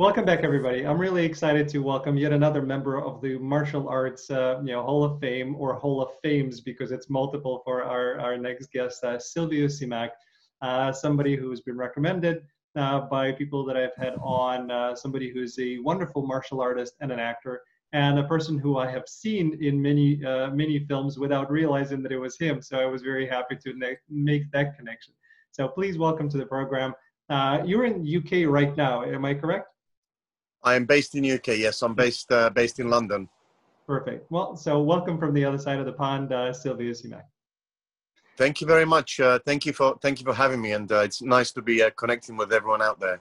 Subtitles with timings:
[0.00, 0.86] Welcome back, everybody.
[0.86, 4.82] I'm really excited to welcome yet another member of the martial arts, uh, you know,
[4.82, 9.04] Hall of Fame or Hall of Fames because it's multiple for our, our next guest,
[9.04, 10.08] uh, Silvio Simac,
[10.62, 12.44] uh, somebody who's been recommended
[12.76, 17.12] uh, by people that I've had on, uh, somebody who's a wonderful martial artist and
[17.12, 17.60] an actor,
[17.92, 22.12] and a person who I have seen in many uh, many films without realizing that
[22.12, 22.62] it was him.
[22.62, 25.12] So I was very happy to ne- make that connection.
[25.50, 26.94] So please welcome to the program.
[27.66, 29.69] you're in UK right now, am I correct?
[30.62, 31.48] I am based in UK.
[31.58, 33.28] Yes, I'm based uh, based in London.
[33.86, 34.30] Perfect.
[34.30, 37.24] Well, so welcome from the other side of the pond, uh, Silvio Simac.
[38.36, 39.20] Thank you very much.
[39.20, 41.82] Uh, thank you for thank you for having me, and uh, it's nice to be
[41.82, 43.20] uh, connecting with everyone out there.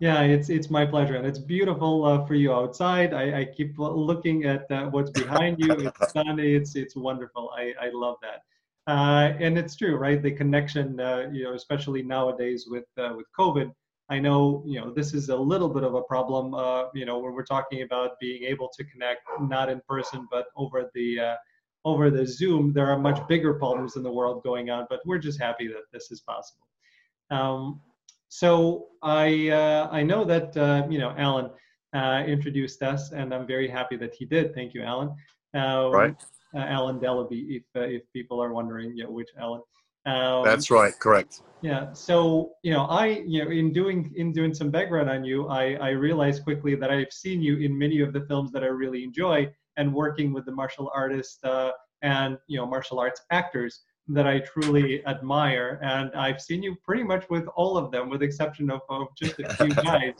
[0.00, 3.12] Yeah, it's it's my pleasure, and it's beautiful uh, for you outside.
[3.12, 5.72] I, I keep looking at uh, what's behind you.
[5.86, 6.54] It's sunny.
[6.54, 7.50] It's it's wonderful.
[7.56, 8.40] I, I love that.
[8.86, 10.22] Uh, and it's true, right?
[10.22, 13.70] The connection, uh, you know, especially nowadays with uh, with COVID,
[14.10, 17.18] I know, you know, this is a little bit of a problem, uh, you know,
[17.20, 21.36] when we're talking about being able to connect not in person but over the uh,
[21.84, 22.72] over the Zoom.
[22.72, 25.84] There are much bigger problems in the world going on, but we're just happy that
[25.92, 26.66] this is possible.
[27.30, 27.80] Um,
[28.28, 31.50] so I uh, I know that uh, you know Alan
[31.94, 34.54] uh, introduced us, and I'm very happy that he did.
[34.54, 35.14] Thank you, Alan.
[35.54, 36.16] Um, right.
[36.54, 39.62] Uh, Alan Delaby, if if people are wondering, know, which Alan.
[40.06, 41.42] Um, That's right, correct.
[41.62, 41.92] Yeah.
[41.92, 45.74] So you know, I you know, in doing in doing some background on you, I
[45.74, 49.04] I realized quickly that I've seen you in many of the films that I really
[49.04, 51.70] enjoy, and working with the martial artists uh,
[52.02, 57.04] and you know martial arts actors that I truly admire, and I've seen you pretty
[57.04, 60.14] much with all of them, with the exception of, of just a few guys.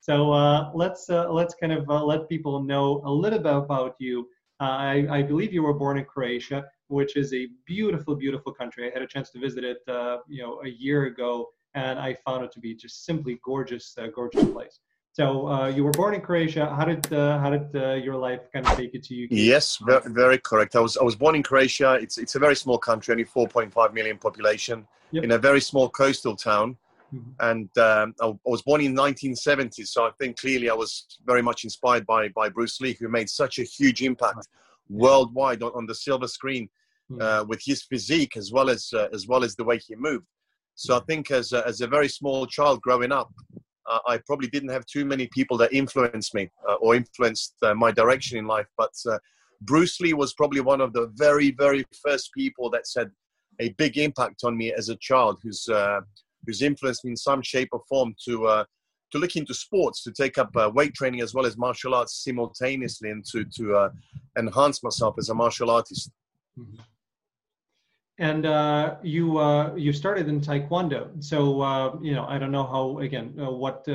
[0.00, 3.96] So uh, let's uh, let's kind of uh, let people know a little bit about
[3.98, 4.28] you.
[4.60, 8.88] Uh, I, I believe you were born in Croatia which is a beautiful, beautiful country.
[8.88, 12.14] I had a chance to visit it, uh, you know, a year ago, and I
[12.26, 14.80] found it to be just simply gorgeous, uh, gorgeous place.
[15.12, 16.66] So uh, you were born in Croatia.
[16.74, 19.28] How did uh, how did uh, your life kind of take you to UK?
[19.30, 20.74] Yes, very, very, correct.
[20.74, 21.94] I was I was born in Croatia.
[21.94, 25.22] It's it's a very small country, only 4.5 million population, yep.
[25.22, 26.76] in a very small coastal town.
[27.14, 27.30] Mm-hmm.
[27.48, 31.42] And um, I, I was born in 1970, so I think clearly I was very
[31.42, 34.48] much inspired by by Bruce Lee, who made such a huge impact
[34.88, 36.68] worldwide on, on the silver screen
[37.08, 37.20] hmm.
[37.20, 40.26] uh, with his physique as well as uh, as well as the way he moved.
[40.74, 41.06] So I hmm.
[41.06, 43.30] think as a, as a very small child growing up,
[43.90, 47.74] uh, I probably didn't have too many people that influenced me uh, or influenced uh,
[47.74, 48.66] my direction in life.
[48.76, 49.18] But uh,
[49.60, 53.10] Bruce Lee was probably one of the very very first people that said
[53.60, 55.68] a big impact on me as a child, who's
[56.46, 58.64] who's influenced me in some shape or form to
[59.14, 62.24] to look into sports, to take up uh, weight training as well as martial arts
[62.24, 63.90] simultaneously, and to to uh,
[64.36, 66.10] enhance myself as a martial artist.
[66.58, 66.82] Mm-hmm.
[68.18, 72.66] And uh, you uh, you started in Taekwondo, so uh, you know I don't know
[72.74, 73.86] how again uh, what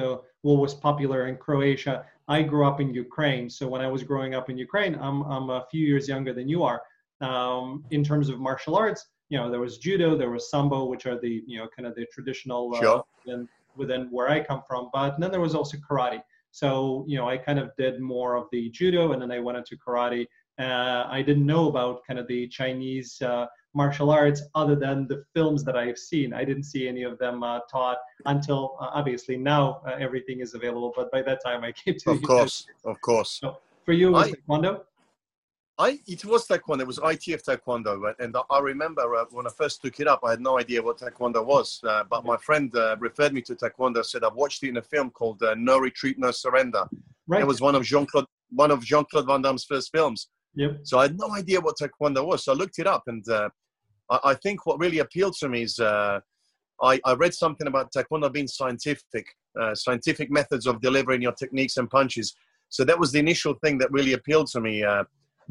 [0.42, 2.06] what was popular in Croatia.
[2.30, 5.50] I grew up in Ukraine, so when I was growing up in Ukraine, I'm I'm
[5.50, 6.82] a few years younger than you are.
[7.22, 11.06] Um, in terms of martial arts, you know there was judo, there was sambo, which
[11.06, 13.04] are the you know kind of the traditional sure.
[13.26, 13.48] and
[13.80, 14.90] within where I come from.
[14.94, 16.22] But then there was also karate.
[16.52, 19.58] So, you know, I kind of did more of the judo and then I went
[19.58, 20.28] into karate.
[20.60, 25.24] Uh, I didn't know about kind of the Chinese uh, martial arts other than the
[25.34, 26.34] films that I've seen.
[26.34, 30.56] I didn't see any of them uh, taught until uh, obviously now uh, everything is
[30.56, 30.92] available.
[30.96, 32.12] But by that time I came to.
[32.12, 33.40] Of course, of course.
[33.42, 34.82] So for you, was I, Taekwondo?
[35.80, 36.82] I it was taekwondo.
[36.82, 40.32] It was ITF taekwondo, and I remember uh, when I first took it up, I
[40.32, 41.80] had no idea what taekwondo was.
[41.88, 44.06] Uh, but my friend uh, referred me to taekwondo.
[44.06, 46.84] Said I've watched it in a film called uh, No Retreat, No Surrender.
[47.28, 47.42] Right.
[47.42, 50.28] It was one of Jean Claude one of Jean Claude Van Damme's first films.
[50.56, 50.80] Yep.
[50.84, 52.44] So I had no idea what taekwondo was.
[52.44, 53.48] So I looked it up, and uh,
[54.10, 56.20] I, I, think what really appealed to me is uh,
[56.82, 59.28] I, I, read something about taekwondo being scientific,
[59.76, 62.36] scientific methods of delivering your techniques and punches.
[62.68, 64.84] So that was the initial thing that really appealed to me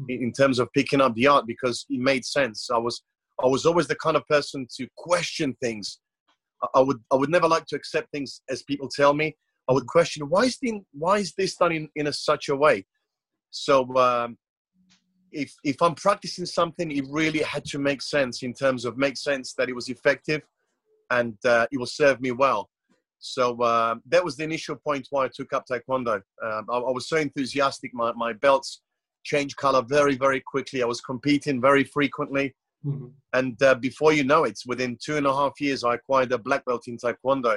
[0.07, 2.69] in terms of picking up the art because it made sense.
[2.73, 3.01] I was
[3.43, 5.99] I was always the kind of person to question things.
[6.73, 9.35] I would I would never like to accept things as people tell me.
[9.69, 12.55] I would question why is the, why is this done in, in a, such a
[12.55, 12.85] way.
[13.51, 14.37] So um,
[15.31, 19.17] if if I'm practicing something, it really had to make sense in terms of make
[19.17, 20.41] sense that it was effective
[21.11, 22.69] and uh, it will serve me well.
[23.19, 26.21] So uh, that was the initial point why I took up Taekwondo.
[26.43, 27.93] Um, I, I, was so enthusiastic.
[27.93, 28.81] My, my belts
[29.31, 30.79] change color very, very quickly.
[30.81, 32.47] I was competing very frequently.
[32.85, 33.07] Mm-hmm.
[33.39, 36.37] And uh, before you know it, within two and a half years, I acquired a
[36.47, 37.55] black belt in Taekwondo.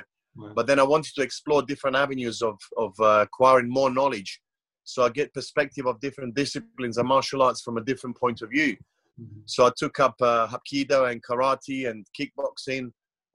[0.57, 4.41] But then I wanted to explore different avenues of, of uh, acquiring more knowledge.
[4.85, 8.49] So I get perspective of different disciplines and martial arts from a different point of
[8.57, 8.73] view.
[9.21, 9.43] Mm-hmm.
[9.45, 12.85] So I took up uh, Hapkido and karate and kickboxing,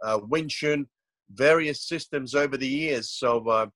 [0.06, 0.88] uh, Wing Chun,
[1.30, 3.06] various systems over the years.
[3.22, 3.68] So uh,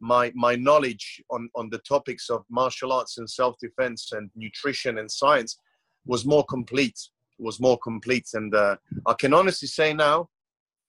[0.00, 4.98] my my knowledge on on the topics of martial arts and self defense and nutrition
[4.98, 5.58] and science
[6.06, 6.98] was more complete.
[7.38, 10.28] Was more complete, and uh, I can honestly say now,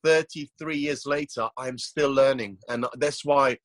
[0.04, 3.58] 33 years later, I'm still learning, and that's why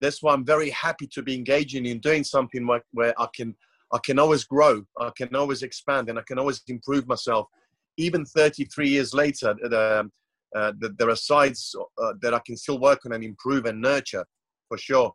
[0.00, 3.54] that's why I'm very happy to be engaging in doing something where, where I can
[3.92, 7.48] I can always grow, I can always expand, and I can always improve myself.
[7.98, 10.04] Even 33 years later, uh,
[10.56, 14.24] uh, there are sides uh, that I can still work on and improve and nurture
[14.72, 15.14] for sure.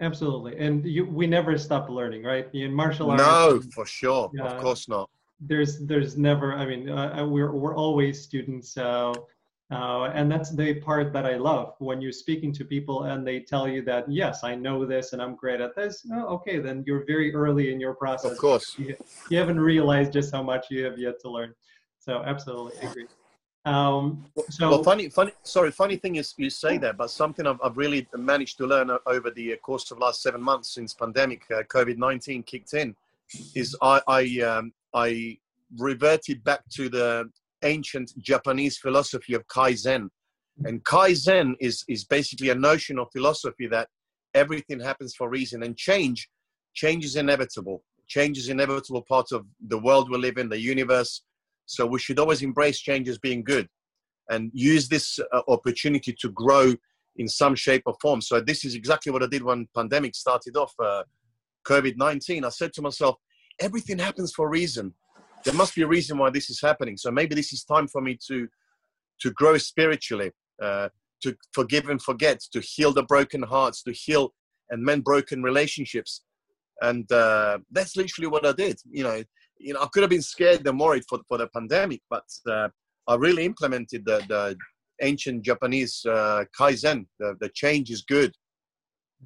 [0.00, 2.48] Absolutely, and you, we never stop learning, right?
[2.54, 3.22] In martial arts.
[3.22, 4.30] No, for sure.
[4.40, 5.10] Uh, of course not.
[5.40, 6.54] There's, there's never.
[6.54, 8.72] I mean, uh, uh, we're we're always students.
[8.72, 9.28] So.
[9.70, 13.40] Uh, and that's the part that I love when you're speaking to people and they
[13.40, 16.06] tell you that yes, I know this and I'm great at this.
[16.10, 18.32] Oh, okay, then you're very early in your process.
[18.32, 18.96] Of course, you,
[19.30, 21.52] you haven't realized just how much you have yet to learn.
[21.98, 23.08] So absolutely agree.
[23.68, 25.32] Um, so, well, funny, funny.
[25.42, 28.90] Sorry, funny thing is you say that, but something I've, I've really managed to learn
[29.04, 32.96] over the course of last seven months since pandemic uh, COVID nineteen kicked in,
[33.54, 35.38] is I I, um, I
[35.76, 37.30] reverted back to the
[37.62, 40.08] ancient Japanese philosophy of kaizen,
[40.64, 43.88] and kaizen is is basically a notion of philosophy that
[44.34, 46.28] everything happens for reason, and change
[46.72, 47.82] change is inevitable.
[48.06, 51.22] Change is inevitable part of the world we live in, the universe
[51.68, 53.68] so we should always embrace change as being good
[54.30, 56.74] and use this uh, opportunity to grow
[57.16, 58.20] in some shape or form.
[58.20, 61.02] So this is exactly what I did when pandemic started off, uh,
[61.66, 62.44] COVID-19.
[62.44, 63.16] I said to myself,
[63.60, 64.94] everything happens for a reason.
[65.44, 66.96] There must be a reason why this is happening.
[66.96, 68.48] So maybe this is time for me to
[69.20, 70.30] to grow spiritually,
[70.62, 70.88] uh,
[71.22, 74.32] to forgive and forget, to heal the broken hearts, to heal
[74.70, 76.22] and mend broken relationships.
[76.80, 78.78] And uh, that's literally what I did.
[78.88, 79.22] You know,
[79.58, 82.68] you know, I could have been scared and worried for, for the pandemic, but uh,
[83.06, 84.56] I really implemented the, the
[85.02, 87.06] ancient Japanese uh, kaizen.
[87.18, 88.32] The, the change is good.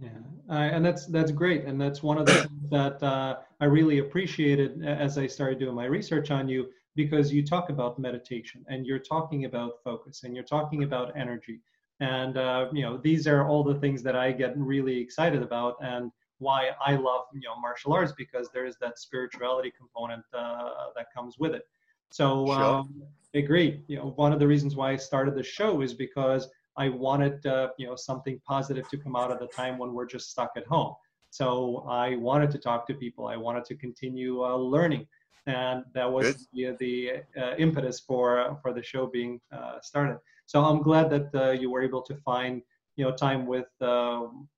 [0.00, 0.08] Yeah,
[0.48, 3.98] uh, and that's that's great, and that's one of the things that uh, I really
[3.98, 8.86] appreciated as I started doing my research on you because you talk about meditation and
[8.86, 11.60] you're talking about focus and you're talking about energy,
[12.00, 15.76] and uh, you know these are all the things that I get really excited about
[15.82, 16.10] and
[16.42, 21.06] why I love you know martial arts because there is that spirituality component uh, that
[21.14, 21.64] comes with it.
[22.10, 22.64] So sure.
[22.64, 23.02] um,
[23.34, 23.82] agree.
[23.86, 27.44] You know, one of the reasons why I started the show is because I wanted
[27.46, 30.52] uh, you know something positive to come out at the time when we're just stuck
[30.56, 30.94] at home.
[31.30, 33.26] So I wanted to talk to people.
[33.26, 35.06] I wanted to continue uh, learning,
[35.46, 40.18] and that was the, the uh, impetus for for the show being uh, started.
[40.46, 42.62] So I'm glad that uh, you were able to find
[42.96, 44.48] you know time with um,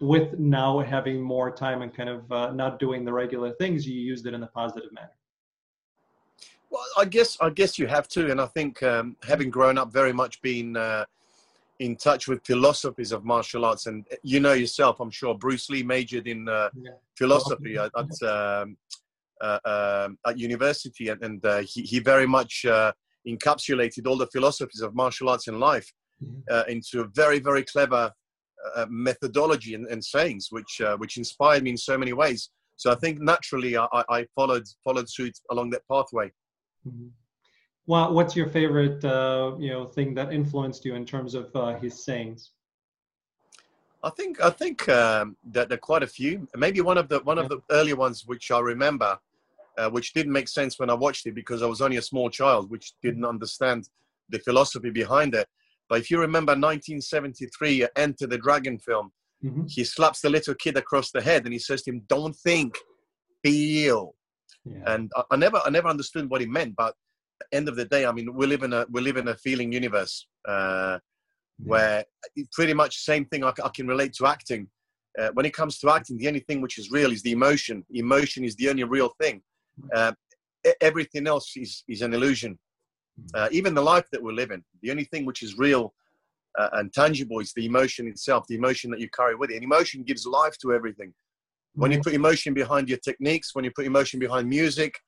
[0.00, 4.00] with now having more time and kind of uh, not doing the regular things, you
[4.00, 5.10] used it in a positive manner.
[6.70, 9.92] Well, I guess I guess you have to, and I think um, having grown up
[9.92, 11.06] very much being uh,
[11.78, 15.82] in touch with philosophies of martial arts, and you know yourself, I'm sure Bruce Lee
[15.82, 16.90] majored in uh, yeah.
[17.16, 18.76] philosophy at at, um,
[19.40, 22.92] uh, um, at university, and, and uh, he he very much uh,
[23.26, 25.90] encapsulated all the philosophies of martial arts in life
[26.22, 26.70] mm-hmm.
[26.70, 28.12] into a very very clever
[28.74, 32.50] uh, methodology and, and, sayings, which uh, which inspired me in so many ways.
[32.76, 36.30] So I think naturally I, I followed followed suit along that pathway.
[36.86, 37.08] Mm-hmm.
[37.86, 41.78] Well, what's your favorite uh, you know thing that influenced you in terms of uh,
[41.78, 42.52] his sayings?
[44.02, 46.46] I think I think um, that there are quite a few.
[46.56, 49.18] Maybe one of the one of the earlier ones which I remember,
[49.76, 52.30] uh, which didn't make sense when I watched it because I was only a small
[52.30, 53.88] child, which didn't understand
[54.28, 55.48] the philosophy behind it.
[55.88, 59.10] But if you remember 1973, uh, Enter the Dragon film,
[59.44, 59.64] mm-hmm.
[59.66, 62.76] he slaps the little kid across the head and he says to him, "Don't think,
[63.44, 64.14] feel."
[64.64, 64.94] Yeah.
[64.94, 66.74] And I, I, never, I never understood what he meant.
[66.76, 69.16] But at the end of the day, I mean, we live in a we live
[69.16, 70.98] in a feeling universe uh,
[71.58, 71.64] yeah.
[71.64, 72.04] where
[72.52, 74.68] pretty much the same thing I, I can relate to acting.
[75.18, 77.84] Uh, when it comes to acting, the only thing which is real is the emotion.
[77.90, 79.42] Emotion is the only real thing.
[79.94, 80.12] Uh,
[80.80, 82.58] everything else is, is an illusion
[83.34, 84.62] uh, even the life that we're living.
[84.82, 85.94] The only thing which is real
[86.58, 89.54] uh, and tangible is the emotion itself, the emotion that you carry with it.
[89.54, 91.12] And emotion gives life to everything.
[91.74, 92.04] When you mm-hmm.
[92.04, 94.98] put emotion behind your techniques, when you put emotion behind music,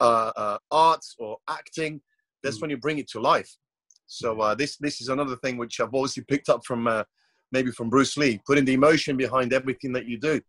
[0.00, 2.00] uh, uh art, or acting,
[2.42, 2.62] that's mm.
[2.62, 3.50] when you bring it to life.
[4.06, 7.04] So uh, this this is another thing which I've obviously picked up from uh,
[7.52, 10.40] maybe from Bruce Lee, putting the emotion behind everything that you do.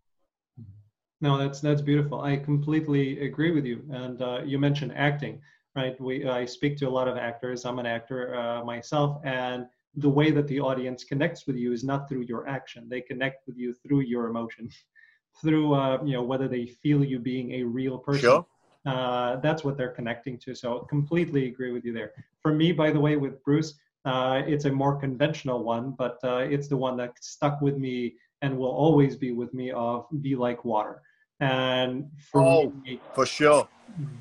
[1.21, 2.21] No, that's that's beautiful.
[2.21, 3.83] I completely agree with you.
[3.91, 5.41] And uh, you mentioned acting
[5.75, 5.99] right?
[5.99, 7.65] We, I speak to a lot of actors.
[7.65, 11.83] I'm an actor uh, myself, and the way that the audience connects with you is
[11.83, 12.87] not through your action.
[12.89, 14.69] They connect with you through your emotion,
[15.41, 18.21] through uh, you know whether they feel you being a real person.
[18.21, 18.45] Sure.
[18.85, 20.55] Uh, that's what they're connecting to.
[20.55, 22.13] So completely agree with you there.
[22.41, 23.75] For me, by the way, with Bruce,
[24.05, 28.15] uh, it's a more conventional one, but uh, it's the one that stuck with me
[28.41, 31.01] and will always be with me of be like water.
[31.39, 33.67] And for oh, me, for sure,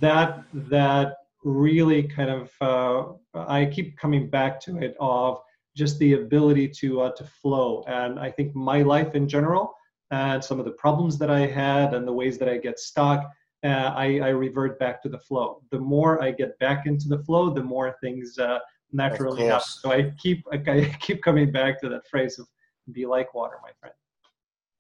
[0.00, 5.40] that that really kind of uh, I keep coming back to it of
[5.76, 7.85] just the ability to uh, to flow.
[7.87, 9.75] And I think my life in general
[10.11, 13.30] and some of the problems that I had and the ways that I get stuck,
[13.64, 15.62] uh, I, I, revert back to the flow.
[15.70, 18.59] The more I get back into the flow, the more things uh,
[18.92, 19.62] naturally happen.
[19.66, 22.47] So I keep I keep coming back to that phrase of
[22.92, 23.94] "be like water, my friend."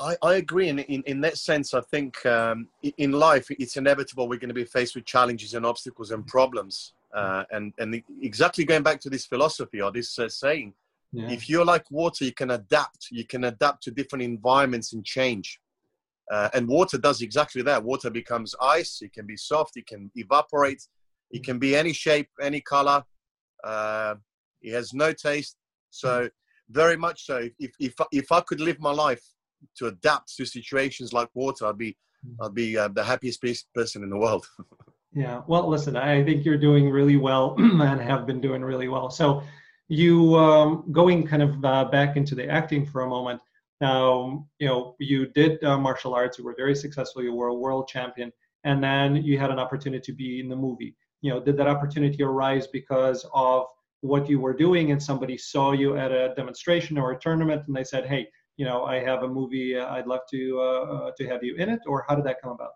[0.00, 0.68] I, I agree.
[0.68, 4.54] In, in, in that sense, I think um, in life, it's inevitable we're going to
[4.54, 6.94] be faced with challenges and obstacles and problems.
[7.14, 10.72] Uh, and, and exactly going back to this philosophy or this uh, saying,
[11.12, 11.28] yeah.
[11.28, 13.08] if you're like water, you can adapt.
[13.10, 15.60] You can adapt to different environments and change.
[16.32, 17.82] Uh, and water does exactly that.
[17.82, 19.02] Water becomes ice.
[19.02, 19.76] It can be soft.
[19.76, 20.82] It can evaporate.
[21.30, 23.04] It can be any shape, any color.
[23.62, 24.14] Uh,
[24.62, 25.56] it has no taste.
[25.90, 26.30] So
[26.70, 27.48] very much so.
[27.58, 29.24] If, if, if I could live my life
[29.78, 32.42] to adapt to situations like water, I'd be hmm.
[32.42, 33.42] I'd be uh, the happiest
[33.74, 34.46] person in the world.
[35.12, 35.42] yeah.
[35.46, 39.10] Well, listen, I think you're doing really well and have been doing really well.
[39.10, 39.42] So,
[39.88, 43.40] you um, going kind of uh, back into the acting for a moment.
[43.80, 46.38] Now, you know, you did uh, martial arts.
[46.38, 47.22] You were very successful.
[47.22, 48.30] You were a world champion,
[48.64, 50.94] and then you had an opportunity to be in the movie.
[51.22, 53.64] You know, did that opportunity arise because of
[54.02, 57.74] what you were doing, and somebody saw you at a demonstration or a tournament, and
[57.74, 58.28] they said, "Hey,
[58.60, 61.54] you know, I have a movie, uh, I'd love to uh, uh, to have you
[61.56, 62.72] in it, or how did that come about?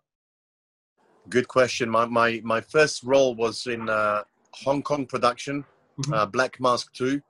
[1.28, 1.90] Good question.
[1.90, 4.22] My my my first role was in uh,
[4.64, 5.62] Hong Kong production,
[6.00, 6.30] mm-hmm.
[6.30, 7.20] Black Mask Two,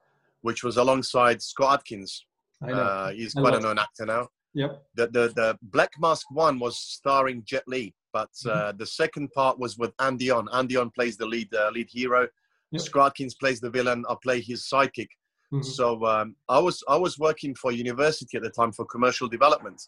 [0.43, 2.27] which was alongside Scott Adkins.
[2.63, 4.29] Uh, he's quite a known actor now.
[4.55, 4.71] Yep.
[4.95, 8.79] The, the the Black Mask one was starring Jet Li, but uh, mm-hmm.
[8.79, 10.47] the second part was with Andy On.
[10.53, 12.29] Andy On plays the lead uh, lead hero.
[12.71, 12.83] Yep.
[12.83, 14.05] Scott Adkins plays the villain.
[14.09, 15.09] I play his sidekick.
[15.55, 15.63] Mm-hmm.
[15.63, 19.81] So um, I was I was working for university at the time for commercial development,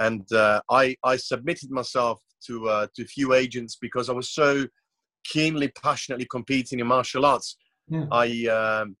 [0.00, 4.30] and uh, I I submitted myself to uh, to a few agents because I was
[4.30, 4.66] so
[5.24, 7.56] keenly, passionately competing in martial arts.
[7.88, 8.06] Yeah.
[8.10, 8.96] I um,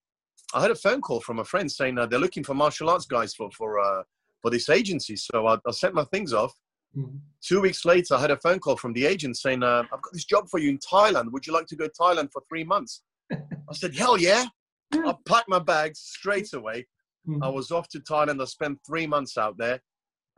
[0.54, 3.06] I had a phone call from a friend saying uh, they're looking for martial arts
[3.06, 4.02] guys for for uh,
[4.42, 5.16] for this agency.
[5.16, 6.54] So I, I sent my things off.
[6.96, 7.16] Mm-hmm.
[7.44, 10.12] Two weeks later, I had a phone call from the agent saying, uh, "I've got
[10.12, 11.32] this job for you in Thailand.
[11.32, 14.44] Would you like to go to Thailand for three months?" I said, "Hell yeah!"
[14.92, 16.86] I packed my bags straight away.
[17.28, 17.42] Mm-hmm.
[17.42, 18.40] I was off to Thailand.
[18.40, 19.80] I spent three months out there.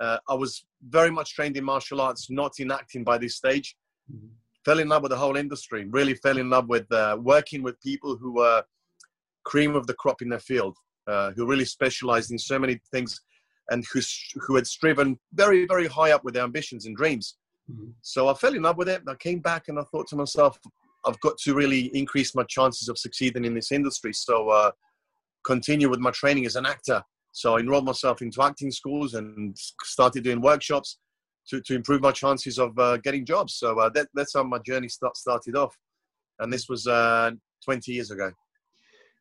[0.00, 3.76] Uh, I was very much trained in martial arts, not in acting by this stage.
[4.12, 4.28] Mm-hmm.
[4.64, 5.86] Fell in love with the whole industry.
[5.90, 8.62] Really fell in love with uh, working with people who were
[9.44, 10.76] cream of the crop in their field,
[11.06, 13.20] uh, who really specialized in so many things,
[13.70, 14.00] and who
[14.46, 17.36] who had striven very very high up with their ambitions and dreams.
[17.70, 17.90] Mm-hmm.
[18.02, 19.02] So I fell in love with it.
[19.08, 20.58] I came back and I thought to myself,
[21.08, 24.12] I've got to really increase my chances of succeeding in this industry.
[24.12, 24.70] So uh,
[25.44, 27.02] continue with my training as an actor.
[27.32, 30.98] So I enrolled myself into acting schools and started doing workshops
[31.48, 33.54] to, to improve my chances of uh, getting jobs.
[33.54, 35.74] So uh, that, that's how my journey start, started off.
[36.40, 37.30] And this was uh,
[37.64, 38.30] 20 years ago.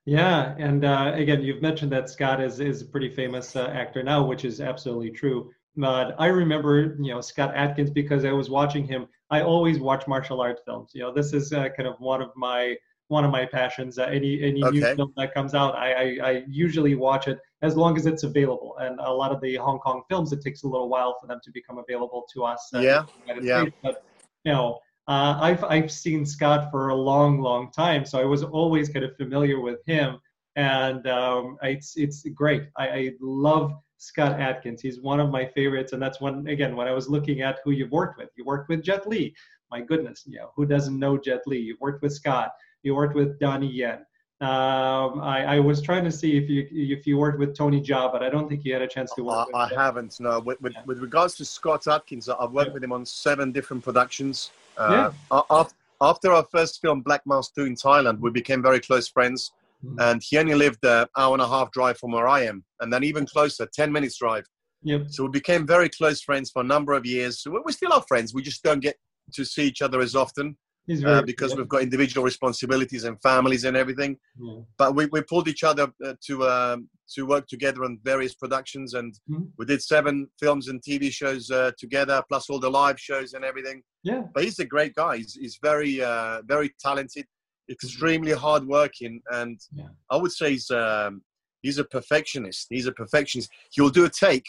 [0.06, 4.04] Yeah, and uh, again, you've mentioned that Scott is, is a pretty famous uh, actor
[4.04, 5.52] now, which is absolutely true.
[5.78, 9.08] But I remember, you know, Scott Adkins because I was watching him.
[9.30, 10.92] I always watch martial arts films.
[10.94, 12.76] You know, this is uh, kind of one of my
[13.10, 14.00] one of my passions.
[14.00, 14.80] Uh, any any okay.
[14.80, 18.24] new film that comes out, I, I, I usually watch it as long as it's
[18.24, 18.76] available.
[18.80, 21.40] And a lot of the Hong Kong films, it takes a little while for them
[21.44, 22.70] to become available to us.
[22.74, 23.06] Yeah,
[23.40, 23.62] yeah.
[23.62, 23.78] States.
[23.84, 24.04] But
[24.46, 28.42] you know, uh, I've I've seen Scott for a long, long time, so I was
[28.42, 30.18] always kind of familiar with him,
[30.56, 32.64] and um, it's it's great.
[32.78, 34.82] I, I love Scott Adkins.
[34.82, 37.72] He's one of my favorites, and that's one again when I was looking at who
[37.72, 38.30] you've worked with.
[38.36, 39.36] You worked with Jet Li.
[39.72, 41.58] My goodness, you know who doesn't know Jet Li?
[41.58, 42.52] You worked with Scott.
[42.84, 44.06] You worked with Donnie Yen.
[44.40, 48.12] Um, I, I, was trying to see if you if you worked with Tony Jaa,
[48.12, 49.48] but I don't think you had a chance to work.
[49.56, 50.20] I, I haven't.
[50.20, 50.40] No.
[50.40, 50.84] With, with, yeah.
[50.86, 52.74] with, regards to Scott Adkins, I've worked yeah.
[52.76, 54.52] with him on seven different productions.
[54.78, 55.64] Uh, yeah.
[56.00, 59.54] After our first film, Black Mask 2 in Thailand, we became very close friends.
[59.86, 60.00] Mm-hmm.
[60.00, 62.92] And he only lived an hour and a half drive from where I am, and
[62.92, 64.46] then even closer, 10 minutes drive.
[64.84, 65.08] Yep.
[65.10, 67.42] So we became very close friends for a number of years.
[67.42, 68.34] So we still are friends.
[68.34, 68.96] We just don't get
[69.34, 70.58] to see each other as often
[71.06, 74.18] uh, because we've got individual responsibilities and families and everything.
[74.40, 74.60] Yeah.
[74.78, 78.94] But we, we pulled each other uh, to um, to work together on various productions,
[78.94, 79.44] and mm-hmm.
[79.58, 83.44] we did seven films and TV shows uh, together, plus all the live shows and
[83.44, 83.82] everything.
[84.04, 84.24] Yeah.
[84.34, 85.18] But he's a great guy.
[85.18, 87.26] He's, he's very uh, very talented
[87.70, 89.88] extremely hardworking, and yeah.
[90.10, 91.22] I would say he's um,
[91.62, 92.68] he's a perfectionist.
[92.70, 93.50] He's a perfectionist.
[93.72, 94.46] He'll do a take,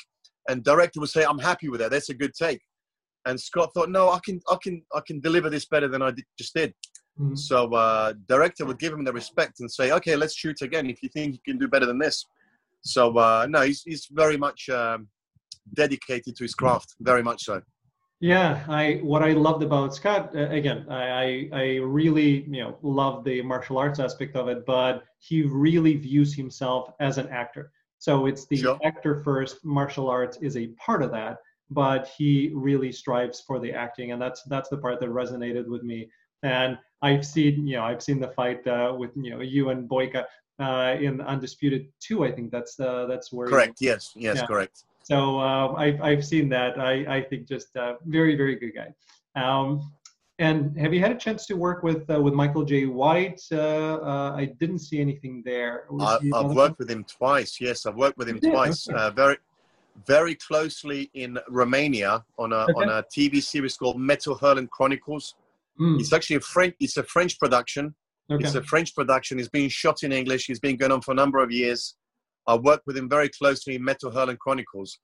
[0.48, 1.90] and director will say, "I'm happy with that.
[1.90, 2.60] That's a good take."
[3.26, 6.10] And Scott thought, "No, I can, I can, I can deliver this better than I
[6.10, 6.72] did, just did."
[7.20, 7.34] Mm-hmm.
[7.34, 11.02] So uh, director would give him the respect and say, "Okay, let's shoot again if
[11.02, 12.24] you think you can do better than this."
[12.82, 15.08] So uh, no, he's he's very much um,
[15.74, 17.60] dedicated to his craft, very much so.
[18.20, 23.22] Yeah, I what I loved about Scott uh, again, I, I really you know love
[23.24, 27.70] the martial arts aspect of it, but he really views himself as an actor.
[27.98, 28.78] So it's the sure.
[28.84, 29.64] actor first.
[29.64, 31.38] Martial arts is a part of that,
[31.70, 35.84] but he really strives for the acting, and that's that's the part that resonated with
[35.84, 36.10] me.
[36.42, 39.88] And I've seen you know I've seen the fight uh, with you know you and
[39.88, 40.24] Boyka
[40.58, 42.24] uh, in Undisputed Two.
[42.24, 43.46] I think that's uh, that's where.
[43.46, 43.78] Correct.
[43.80, 44.12] yes.
[44.16, 44.38] Yes.
[44.38, 44.46] Yeah.
[44.46, 44.84] Correct.
[45.08, 46.78] So uh, I've, I've seen that.
[46.78, 48.92] I, I think just a very, very good guy.
[49.42, 49.90] Um,
[50.38, 53.40] and have you had a chance to work with uh, with Michael Jai White?
[53.50, 55.86] Uh, uh, I didn't see anything there.
[55.98, 57.58] I, have worked with him twice.
[57.58, 58.86] Yes, I've worked with him twice.
[58.86, 58.98] Okay.
[58.98, 59.36] Uh, very,
[60.06, 62.72] very closely in Romania on a okay.
[62.74, 65.34] on a TV series called Metal Hurlant Chronicles.
[65.80, 65.98] Mm.
[65.98, 66.74] It's actually a French.
[66.80, 67.94] It's a French production.
[68.30, 68.44] Okay.
[68.44, 69.40] It's a French production.
[69.40, 70.50] It's being shot in English.
[70.50, 71.96] It's been going on for a number of years.
[72.48, 74.98] I worked with him very closely in Metal Hurlant Chronicles.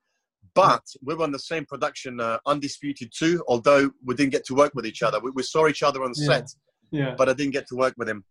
[0.54, 4.54] But we were on the same production, uh, Undisputed 2, although we didn't get to
[4.54, 5.20] work with each other.
[5.20, 6.48] We, we saw each other on set,
[6.90, 7.14] yeah.
[7.16, 8.24] but I didn't get to work with him.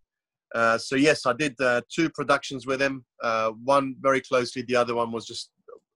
[0.54, 4.76] Uh, so, yes, I did uh, two productions with him, uh, one very closely, the
[4.76, 5.52] other one was just,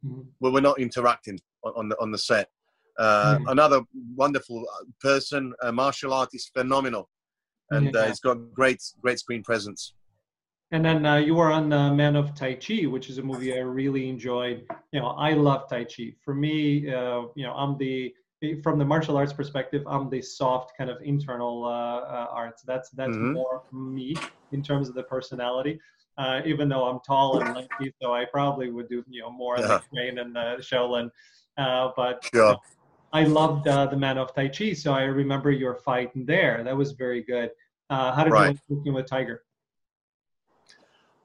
[0.06, 0.22] mm-hmm.
[0.40, 2.50] we were not interacting on, on, the, on the set.
[3.00, 3.48] Mm-hmm.
[3.48, 3.82] Another
[4.16, 7.10] wonderful uh, person, a martial artist, phenomenal.
[7.70, 8.08] And yeah.
[8.08, 9.94] he's got great, great screen presence.
[10.72, 13.54] And then uh, you were on uh, Man of Tai Chi, which is a movie
[13.54, 14.66] I really enjoyed.
[14.92, 16.14] You know, I love Tai Chi.
[16.24, 18.14] For me, uh, you know, I'm the
[18.62, 22.64] from the martial arts perspective, I'm the soft kind of internal uh, uh, arts.
[22.64, 23.34] That's that's mm-hmm.
[23.34, 24.16] more me
[24.52, 25.80] in terms of the personality.
[26.18, 29.58] Uh, even though I'm tall and lanky, so I probably would do you know more
[29.58, 29.68] yeah.
[29.68, 31.10] like Wayne and Shaolin.
[31.56, 32.32] but sure.
[32.34, 32.60] you know,
[33.14, 36.62] I loved the Man of Tai Chi, so I remember your fight there.
[36.64, 37.52] That was very good.
[37.90, 38.48] how did right.
[38.48, 39.44] you like working with Tiger?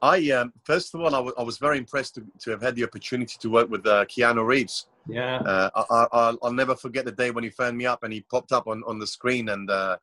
[0.02, 2.74] I um, first of all, I, w- I was very impressed to, to have had
[2.74, 4.88] the opportunity to work with uh, Keanu Reeves.
[5.08, 8.22] Yeah, uh, I, will never forget the day when he phoned me up and he
[8.22, 9.96] popped up on, on the screen and uh,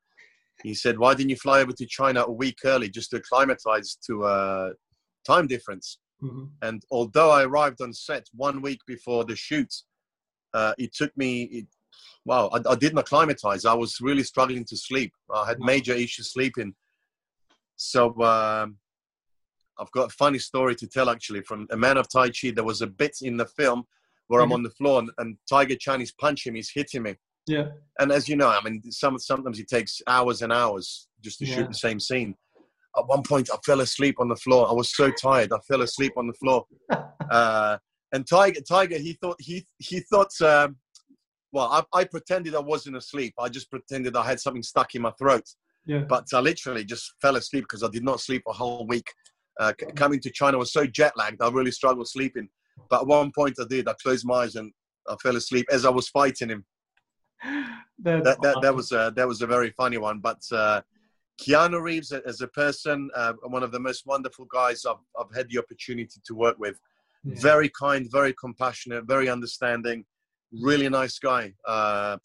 [0.64, 3.98] he said, "Why didn't you fly over to China a week early just to acclimatize
[4.08, 4.70] to uh,
[5.28, 6.46] time difference?" Mm-hmm.
[6.62, 9.74] And although I arrived on set one week before the shoot,
[10.54, 11.44] uh, it took me.
[11.44, 11.68] It,
[12.24, 13.66] wow, I, I, didn't acclimatize.
[13.66, 15.12] I was really struggling to sleep.
[15.34, 16.74] I had major issues sleeping.
[17.76, 18.18] So.
[18.22, 18.78] Um,
[19.80, 22.52] I've got a funny story to tell actually from A Man of Tai Chi.
[22.52, 23.84] There was a bit in the film
[24.28, 24.52] where mm-hmm.
[24.52, 27.16] I'm on the floor and, and Tiger Chen is punching me, he's hitting me.
[27.48, 27.70] Yeah.
[28.00, 31.46] And as you know, I mean, some, sometimes it takes hours and hours just to
[31.46, 31.56] yeah.
[31.56, 32.36] shoot the same scene.
[32.98, 34.70] At one point, I fell asleep on the floor.
[34.70, 35.52] I was so tired.
[35.52, 36.66] I fell asleep on the floor.
[37.32, 37.78] uh,
[38.12, 40.32] and Tiger, Tiger, he thought he he thought.
[40.42, 40.78] Um,
[41.52, 43.34] well, I, I pretended I wasn't asleep.
[43.40, 45.44] I just pretended I had something stuck in my throat.
[45.86, 46.04] Yeah.
[46.08, 49.12] But I literally just fell asleep because I did not sleep a whole week.
[49.60, 52.50] Uh, coming to China was so jet lagged, I really struggled sleeping.
[52.90, 53.88] But at one point I did.
[53.88, 54.72] I closed my eyes and
[55.08, 56.66] I fell asleep as I was fighting him.
[57.44, 60.20] that, that, that, that, was a, that was a very funny one.
[60.20, 60.82] But uh,
[61.42, 65.50] Keanu Reeves, as a person, uh, one of the most wonderful guys I've, I've had
[65.50, 66.80] the opportunity to work with.
[67.24, 67.36] Yeah.
[67.40, 70.06] Very kind, very compassionate, very understanding,
[70.54, 71.54] really nice guy.
[71.68, 72.18] Uh,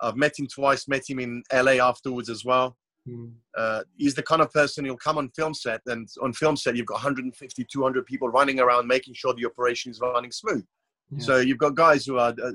[0.00, 2.76] I've met him twice, met him in LA afterwards as well.
[3.06, 3.32] Mm.
[3.56, 6.76] Uh, he's the kind of person who'll come on film set, and on film set,
[6.76, 10.64] you've got 150, 200 people running around making sure the operation is running smooth.
[11.10, 11.24] Yeah.
[11.24, 12.52] So you've got guys who are uh,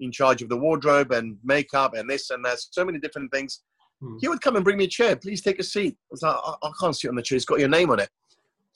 [0.00, 3.62] in charge of the wardrobe and makeup and this and that, so many different things.
[4.02, 4.18] Mm.
[4.20, 5.16] He would come and bring me a chair.
[5.16, 5.94] Please take a seat.
[5.94, 7.36] I was like, I, I can't sit on the chair.
[7.36, 8.08] It's got your name on it.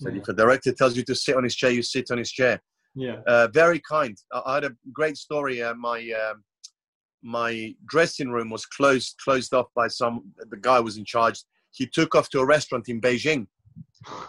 [0.01, 0.19] So yeah.
[0.19, 2.61] if the director tells you to sit on his chair, you sit on his chair.
[2.95, 3.17] Yeah.
[3.27, 4.17] Uh, very kind.
[4.33, 5.63] I, I, had a great story.
[5.63, 6.45] Uh, my um,
[7.23, 11.43] my dressing room was closed closed off by some the guy was in charge.
[11.73, 13.47] He took off to a restaurant in beijing.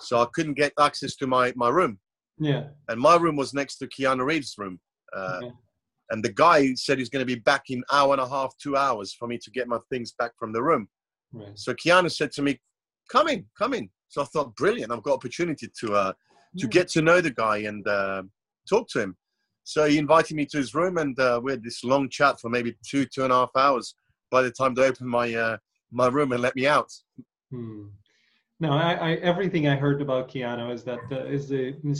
[0.01, 1.99] So i couldn't get access to my my room.
[2.39, 2.67] Yeah.
[2.87, 4.79] And my room was next to keanu reeves room
[5.15, 5.51] uh, okay.
[6.11, 8.75] and the guy said he's going to be back in hour and a half two
[8.77, 10.87] hours for me to get my things back from the room.
[11.31, 11.51] Right.
[11.55, 12.59] so keanu said to me
[13.11, 13.89] come in come in.
[14.07, 16.13] So i thought brilliant i've got opportunity to uh
[16.57, 16.67] to yeah.
[16.67, 18.23] get to know the guy and uh,
[18.67, 19.15] talk to him
[19.69, 22.49] so he invited me to his room, and uh, we had this long chat for
[22.49, 23.93] maybe two, two and a half hours.
[24.31, 25.57] By the time they opened my uh,
[25.91, 26.91] my room and let me out.
[27.51, 27.89] Hmm.
[28.63, 31.53] I, I, everything I heard about Keanu is that uh, is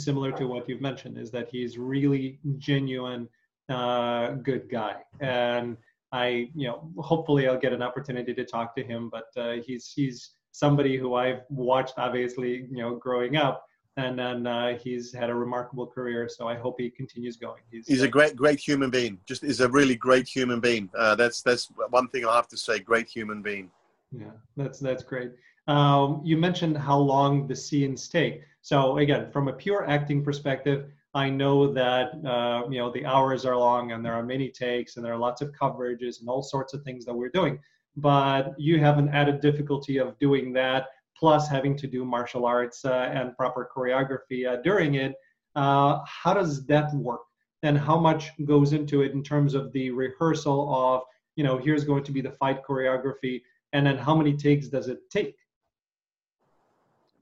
[0.03, 1.19] similar to what you've mentioned.
[1.19, 3.29] Is that he's really genuine,
[3.69, 5.77] uh, good guy, and
[6.11, 9.11] I, you know, hopefully I'll get an opportunity to talk to him.
[9.11, 13.63] But uh, he's he's somebody who I've watched, obviously, you know, growing up,
[13.99, 16.29] and then uh, he's had a remarkable career.
[16.29, 17.61] So I hope he continues going.
[17.71, 19.19] He's, he's a uh, great, great human being.
[19.25, 20.89] Just is a really great human being.
[20.97, 22.79] Uh, that's that's one thing I have to say.
[22.79, 23.69] Great human being.
[24.11, 25.31] Yeah, that's that's great.
[25.67, 28.41] Um, you mentioned how long the scenes take.
[28.61, 33.45] So again, from a pure acting perspective, I know that uh, you know the hours
[33.45, 36.43] are long and there are many takes and there are lots of coverages and all
[36.43, 37.59] sorts of things that we're doing.
[37.97, 40.87] But you have an added difficulty of doing that,
[41.19, 45.15] plus having to do martial arts uh, and proper choreography uh, during it.
[45.55, 47.21] Uh, how does that work?
[47.61, 51.01] And how much goes into it in terms of the rehearsal of
[51.35, 53.41] you know here's going to be the fight choreography,
[53.73, 55.35] and then how many takes does it take?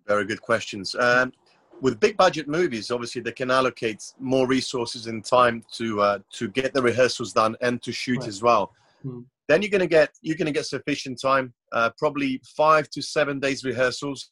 [0.05, 0.95] Very good questions.
[0.95, 1.33] Um,
[1.81, 6.47] with big budget movies, obviously they can allocate more resources and time to uh, to
[6.49, 8.27] get the rehearsals done and to shoot right.
[8.27, 8.73] as well.
[9.01, 9.21] Hmm.
[9.47, 13.63] Then you're gonna get you're gonna get sufficient time, uh, probably five to seven days
[13.63, 14.31] rehearsals.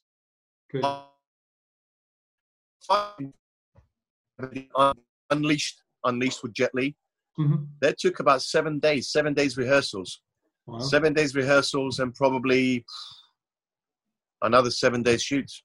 [0.70, 0.84] Good.
[5.30, 6.94] Unleashed, Unleashed with Jet Li.
[7.38, 7.64] Mm-hmm.
[7.80, 10.20] That took about seven days, seven days rehearsals,
[10.66, 10.78] wow.
[10.78, 12.84] seven days rehearsals, and probably
[14.42, 15.62] another seven days shoots.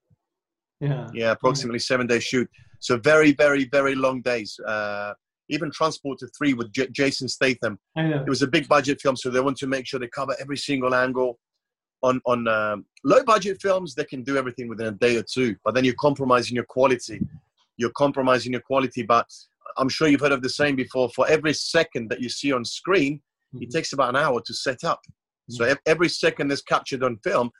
[0.79, 1.07] Yeah.
[1.13, 1.83] Yeah, approximately yeah.
[1.83, 2.49] seven days shoot.
[2.79, 4.59] So very, very, very long days.
[4.65, 5.13] Uh,
[5.51, 7.77] even Transporter 3 with J- Jason Statham.
[8.25, 10.57] It was a big budget film, so they want to make sure they cover every
[10.57, 11.37] single angle.
[12.03, 15.55] On, on um, low budget films, they can do everything within a day or two,
[15.63, 17.19] but then you're compromising your quality.
[17.77, 19.27] You're compromising your quality, but
[19.77, 21.09] I'm sure you've heard of the same before.
[21.09, 23.21] For every second that you see on screen,
[23.53, 23.63] mm-hmm.
[23.63, 25.01] it takes about an hour to set up.
[25.51, 25.55] Mm-hmm.
[25.55, 27.51] So every second that's captured on film,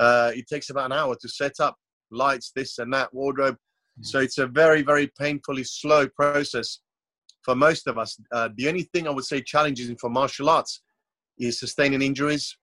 [0.00, 1.76] uh, it takes about an hour to set up
[2.10, 3.56] lights, this and that, wardrobe.
[4.00, 4.06] Mm.
[4.06, 6.78] So it's a very, very painfully slow process
[7.42, 8.18] for most of us.
[8.30, 10.82] Uh, the only thing I would say challenging for martial arts
[11.38, 12.56] is sustaining injuries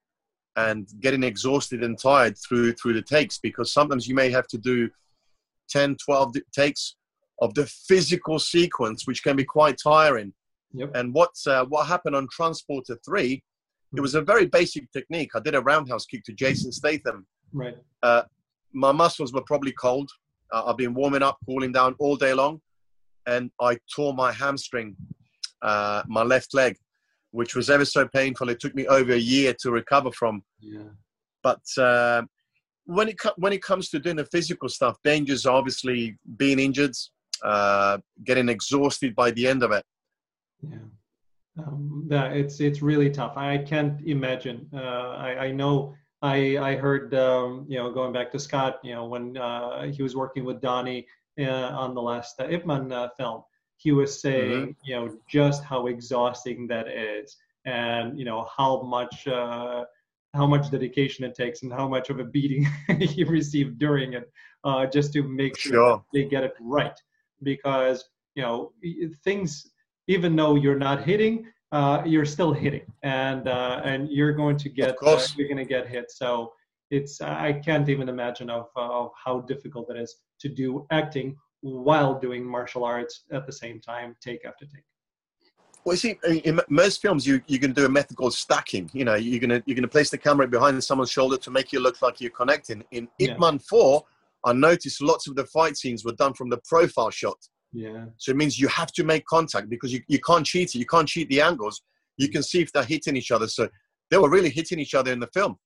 [0.55, 4.57] and getting exhausted and tired through through the takes because sometimes you may have to
[4.57, 4.89] do
[5.69, 6.95] 10 12 takes
[7.39, 10.33] of the physical sequence which can be quite tiring
[10.73, 10.89] yep.
[10.95, 13.41] and what uh, what happened on transporter 3
[13.95, 17.77] it was a very basic technique i did a roundhouse kick to jason statham right
[18.01, 18.23] uh,
[18.73, 20.09] my muscles were probably cold.
[20.51, 22.61] Uh, I've been warming up, cooling down all day long,
[23.29, 24.95] and I tore my hamstring,
[25.61, 26.75] uh, my left leg,
[27.31, 28.49] which was ever so painful.
[28.49, 30.43] It took me over a year to recover from.
[30.59, 30.91] Yeah.
[31.43, 32.23] But uh,
[32.85, 36.95] when it when it comes to doing the physical stuff, dangers obviously being injured,
[37.43, 39.85] uh, getting exhausted by the end of it.
[40.61, 40.87] Yeah.
[41.57, 43.37] Um, yeah, it's it's really tough.
[43.37, 44.67] I can't imagine.
[44.73, 48.93] Uh, I, I know I I heard um, you know going back to Scott, you
[48.93, 51.05] know when uh, he was working with Donnie
[51.47, 53.43] on the last uh, Ip Man uh, film,
[53.77, 54.71] he was saying mm-hmm.
[54.83, 59.83] you know just how exhausting that is, and you know how much uh,
[60.33, 62.67] how much dedication it takes and how much of a beating
[62.99, 64.31] he received during it,
[64.63, 66.05] uh, just to make sure, sure.
[66.13, 66.99] they get it right,
[67.43, 68.03] because
[68.35, 68.71] you know
[69.23, 69.71] things
[70.07, 74.69] even though you're not hitting uh, you're still hitting, and uh, and you're going to
[74.69, 76.11] get uh, you're going to get hit.
[76.11, 76.53] So
[76.91, 82.19] it's I can't even imagine of of how difficult it is to do acting while
[82.19, 84.83] doing martial arts at the same time, take after take.
[85.85, 88.89] Well, you see, in most films, you you're going to do a method called stacking.
[88.93, 91.79] You know, you're gonna you're gonna place the camera behind someone's shoulder to make you
[91.79, 92.83] look like you're connecting.
[92.91, 94.03] In Ip Man Four,
[94.45, 97.37] I noticed lots of the fight scenes were done from the profile shot.
[97.71, 98.05] Yeah.
[98.17, 100.79] So it means you have to make contact because you, you can't cheat it.
[100.79, 101.81] You can't cheat the angles.
[102.17, 102.33] You mm.
[102.33, 103.47] can see if they're hitting each other.
[103.47, 103.69] So
[104.09, 105.57] they were really hitting each other in the film.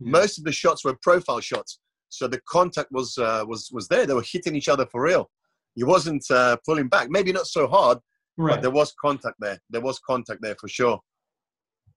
[0.00, 0.10] Yeah.
[0.10, 1.80] Most of the shots were profile shots.
[2.08, 4.06] So the contact was uh, was was there.
[4.06, 5.30] They were hitting each other for real.
[5.74, 7.10] He wasn't uh, pulling back.
[7.10, 7.98] Maybe not so hard,
[8.36, 8.54] right.
[8.54, 9.58] but there was contact there.
[9.70, 11.00] There was contact there for sure.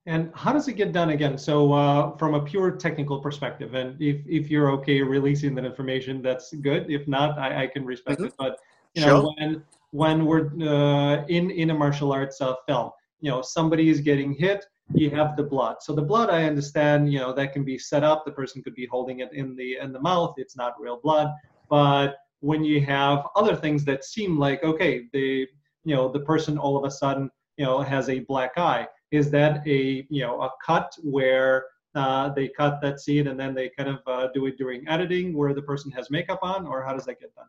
[0.08, 1.38] And how does it get done again?
[1.38, 6.24] So uh, from a pure technical perspective, and if, if you're okay releasing that information,
[6.24, 6.90] that's good.
[6.90, 8.28] If not, I, I can respect mm-hmm.
[8.28, 8.34] it.
[8.38, 8.58] But
[8.96, 9.34] you know, sure.
[9.38, 14.02] when when we're uh, in in a martial arts uh, film, you know, somebody is
[14.02, 15.78] getting hit, you have the blood.
[15.82, 18.26] So the blood, I understand, you know, that can be set up.
[18.26, 20.36] The person could be holding it in the in the mouth.
[20.38, 21.32] It's not real blood.
[21.70, 25.48] But when you have other things that seem like okay, the
[25.84, 28.88] you know the person all of a sudden you know has a black eye.
[29.12, 33.54] Is that a you know a cut where uh, they cut that scene and then
[33.54, 36.84] they kind of uh, do it during editing where the person has makeup on, or
[36.84, 37.48] how does that get done?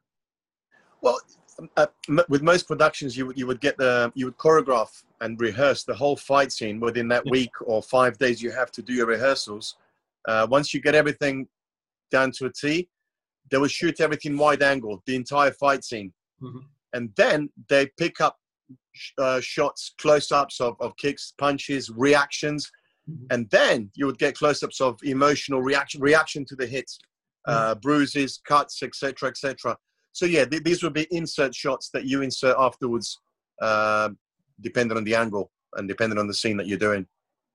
[1.01, 1.19] Well,
[1.77, 1.87] uh,
[2.29, 6.17] with most productions, you you would get the you would choreograph and rehearse the whole
[6.17, 8.43] fight scene within that week or five days.
[8.43, 9.77] You have to do your rehearsals.
[10.27, 11.49] Uh, once you get everything
[12.11, 12.88] down to a T,
[13.51, 16.59] they will shoot everything wide angle, the entire fight scene, mm-hmm.
[16.93, 18.37] and then they pick up
[19.19, 22.71] uh, shots, close-ups of, of kicks, punches, reactions,
[23.11, 23.25] mm-hmm.
[23.31, 26.99] and then you would get close-ups of emotional reaction reaction to the hits,
[27.49, 27.79] mm-hmm.
[27.81, 29.77] bruises, cuts, etc., etc
[30.12, 33.18] so yeah, th- these would be insert shots that you insert afterwards,
[33.61, 34.11] uh,
[34.61, 37.07] depending on the angle and depending on the scene that you're doing.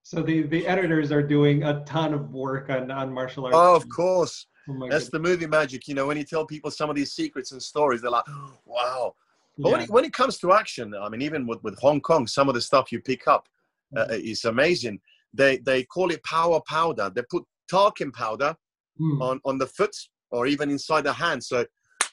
[0.03, 3.57] So the, the editors are doing a ton of work on, on martial arts.
[3.57, 4.47] Oh, of course.
[4.69, 5.09] Oh That's goodness.
[5.09, 5.87] the movie magic.
[5.87, 8.53] You know, when you tell people some of these secrets and stories, they're like, oh,
[8.65, 9.15] wow.
[9.59, 12.27] But when, it, when it comes to action, I mean, even with, with Hong Kong,
[12.27, 13.47] some of the stuff you pick up
[13.95, 14.19] uh, mm.
[14.19, 14.99] is amazing.
[15.33, 17.11] They they call it power powder.
[17.13, 18.55] They put talcum powder
[18.99, 19.21] mm.
[19.21, 19.95] on on the foot
[20.31, 21.43] or even inside the hand.
[21.43, 21.65] So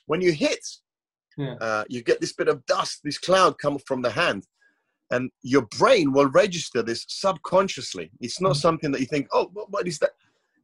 [0.07, 0.61] when you hit,
[1.37, 1.55] yeah.
[1.61, 4.47] uh, you get this bit of dust, this cloud come from the hand,
[5.11, 8.11] and your brain will register this subconsciously.
[8.21, 8.61] It's not mm.
[8.61, 10.11] something that you think, oh, what, is that?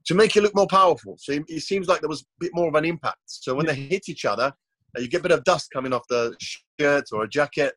[0.06, 1.16] To make it look more powerful.
[1.18, 3.18] So it, it, seems like there was a bit more of an impact.
[3.26, 3.72] So when yeah.
[3.72, 4.52] they hit each other,
[4.96, 6.34] uh, you get a bit of dust coming off the
[6.80, 7.74] shirt or a jacket.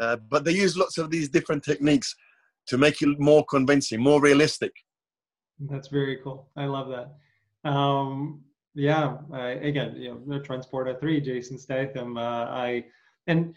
[0.00, 2.14] Uh, but they use lots of these different techniques
[2.68, 4.72] to make it more convincing, more realistic.
[5.58, 6.48] That's very cool.
[6.56, 7.68] I love that.
[7.68, 8.42] Um,
[8.74, 12.16] yeah, I, again, you know, Transporter Three, Jason Statham.
[12.16, 12.84] Uh, I
[13.26, 13.54] and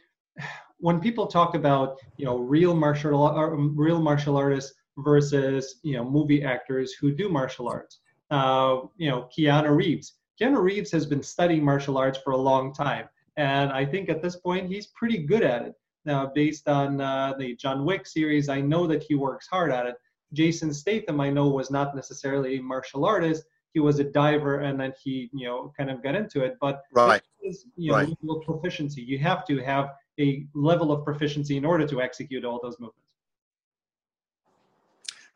[0.80, 6.04] when people talk about you know real martial uh, real martial artists versus you know
[6.04, 8.00] movie actors who do martial arts,
[8.32, 10.14] uh, you know Keanu Reeves.
[10.40, 14.22] Keanu Reeves has been studying martial arts for a long time, and I think at
[14.22, 15.74] this point he's pretty good at it.
[16.06, 19.88] Now, based on uh, the John Wick series, I know that he works hard at
[19.88, 19.96] it.
[20.32, 23.44] Jason Statham, I know, was not necessarily a martial artist.
[23.78, 26.58] He was a diver, and then he, you know, kind of got into it.
[26.60, 28.42] But right, is, you know, right.
[28.44, 29.04] proficiency.
[29.04, 33.06] You have to have a level of proficiency in order to execute all those movements.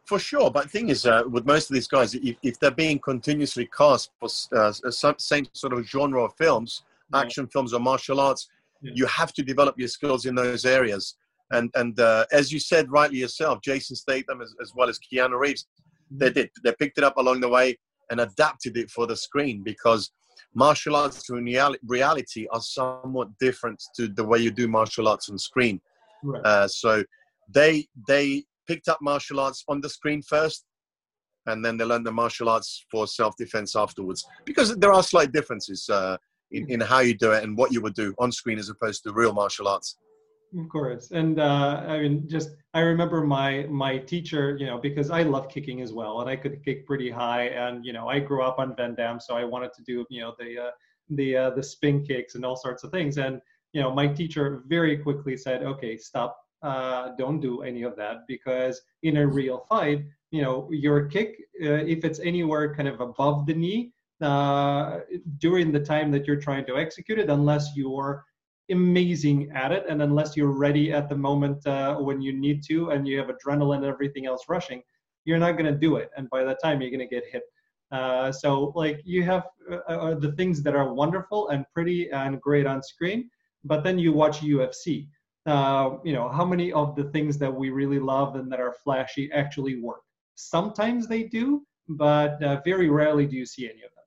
[0.05, 2.71] For sure, but the thing is, uh, with most of these guys, if, if they're
[2.71, 4.73] being continuously cast for uh,
[5.19, 6.81] same sort of genre of films,
[7.13, 7.21] yeah.
[7.21, 8.49] action films or martial arts,
[8.81, 8.93] yeah.
[8.95, 11.15] you have to develop your skills in those areas.
[11.51, 15.37] And and uh, as you said rightly yourself, Jason Statham as, as well as Keanu
[15.37, 15.67] Reeves,
[16.09, 16.33] they mm-hmm.
[16.33, 16.49] did.
[16.63, 17.77] They picked it up along the way
[18.11, 20.11] and adapted it for the screen because
[20.53, 21.45] martial arts in
[21.87, 25.81] reality are somewhat different to the way you do martial arts on screen.
[26.23, 26.45] Right.
[26.45, 27.03] Uh, so
[27.49, 30.65] they they picked up martial arts on the screen first,
[31.47, 35.31] and then they learned the martial arts for self defense afterwards because there are slight
[35.31, 35.89] differences.
[35.89, 36.17] Uh,
[36.51, 39.03] in, in how you do it and what you would do on screen as opposed
[39.03, 39.97] to real martial arts
[40.57, 41.11] of course.
[41.11, 45.49] And uh, i mean just i remember my my teacher you know because i love
[45.49, 48.59] kicking as well and i could kick pretty high and you know i grew up
[48.59, 50.71] on van damme so i wanted to do you know the uh,
[51.11, 53.17] the uh, the spin kicks and all sorts of things.
[53.17, 53.41] And
[53.73, 58.27] you know my teacher very quickly said okay stop uh, don't do any of that
[58.27, 62.99] because in a real fight you know your kick uh, if it's anywhere kind of
[62.99, 64.99] above the knee uh,
[65.39, 68.25] during the time that you're trying to execute it unless you're
[68.71, 69.85] amazing at it.
[69.87, 73.29] And unless you're ready at the moment uh, when you need to and you have
[73.29, 74.81] adrenaline and everything else rushing
[75.25, 76.09] you're not going to do it.
[76.17, 77.43] And by that time you're going to get hit.
[77.91, 82.39] Uh, so like you have uh, uh, the things that are wonderful and pretty and
[82.39, 83.29] great on screen
[83.65, 85.07] but then you watch ufc
[85.45, 88.73] uh, you know how many of the things that we really love and that are
[88.83, 90.03] flashy actually work?
[90.35, 94.05] Sometimes they do but very rarely do you see any of them.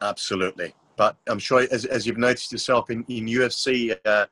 [0.00, 0.72] Absolutely.
[0.96, 4.26] But I'm sure, as, as you've noticed yourself in, in UFC, uh,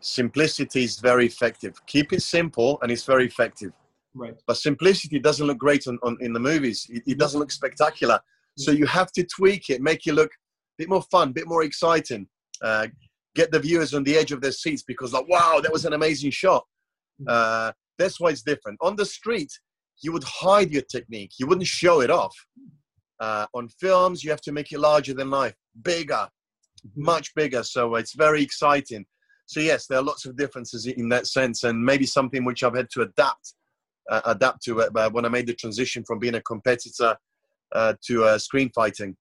[0.00, 1.74] simplicity is very effective.
[1.86, 3.72] Keep it simple and it's very effective.
[4.14, 4.34] Right.
[4.46, 6.86] But simplicity doesn't look great on, on in the movies.
[6.90, 8.18] It, it doesn't look spectacular.
[8.56, 11.46] So you have to tweak it, make it look a bit more fun, a bit
[11.46, 12.26] more exciting.
[12.60, 12.88] Uh,
[13.34, 15.92] get the viewers on the edge of their seats because, like, wow, that was an
[15.92, 16.64] amazing shot.
[17.28, 18.78] Uh, that's why it's different.
[18.80, 19.52] On the street,
[20.02, 21.32] you would hide your technique.
[21.38, 22.34] You wouldn't show it off.
[23.20, 26.28] Uh, on films, you have to make it larger than life, bigger,
[26.86, 27.04] mm-hmm.
[27.04, 27.62] much bigger.
[27.62, 29.06] So it's very exciting.
[29.46, 32.76] So yes, there are lots of differences in that sense, and maybe something which I've
[32.76, 33.54] had to adapt,
[34.08, 37.16] uh, adapt to it uh, when I made the transition from being a competitor
[37.74, 39.16] uh, to uh, screen fighting.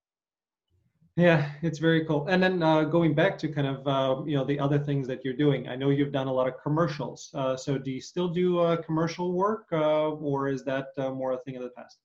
[1.15, 2.27] Yeah, it's very cool.
[2.27, 5.25] And then uh, going back to kind of uh, you know the other things that
[5.25, 7.29] you're doing, I know you've done a lot of commercials.
[7.33, 11.57] Uh, so do you still do uh, commercial work, or is that more a thing
[11.57, 11.97] of the past?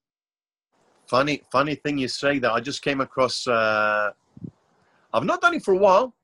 [1.08, 2.52] Funny, funny thing you say that.
[2.52, 3.46] I just came across.
[3.46, 4.10] Uh,
[5.12, 6.14] I've not done it for a while.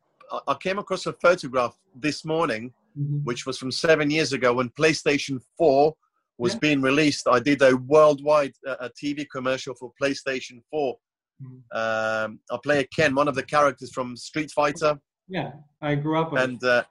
[0.47, 3.19] I, came across a photograph this morning, mm-hmm.
[3.25, 5.95] which was from seven years ago when PlayStation 4
[6.39, 6.59] was yeah.
[6.61, 7.27] being released.
[7.29, 10.97] I did a worldwide uh, TV commercial for PlayStation 4.
[11.43, 11.77] Mm-hmm.
[11.77, 14.99] Um, I play a Ken, one of the characters from Street Fighter.
[15.29, 16.33] Yeah, I grew up.
[16.33, 16.85] And uh,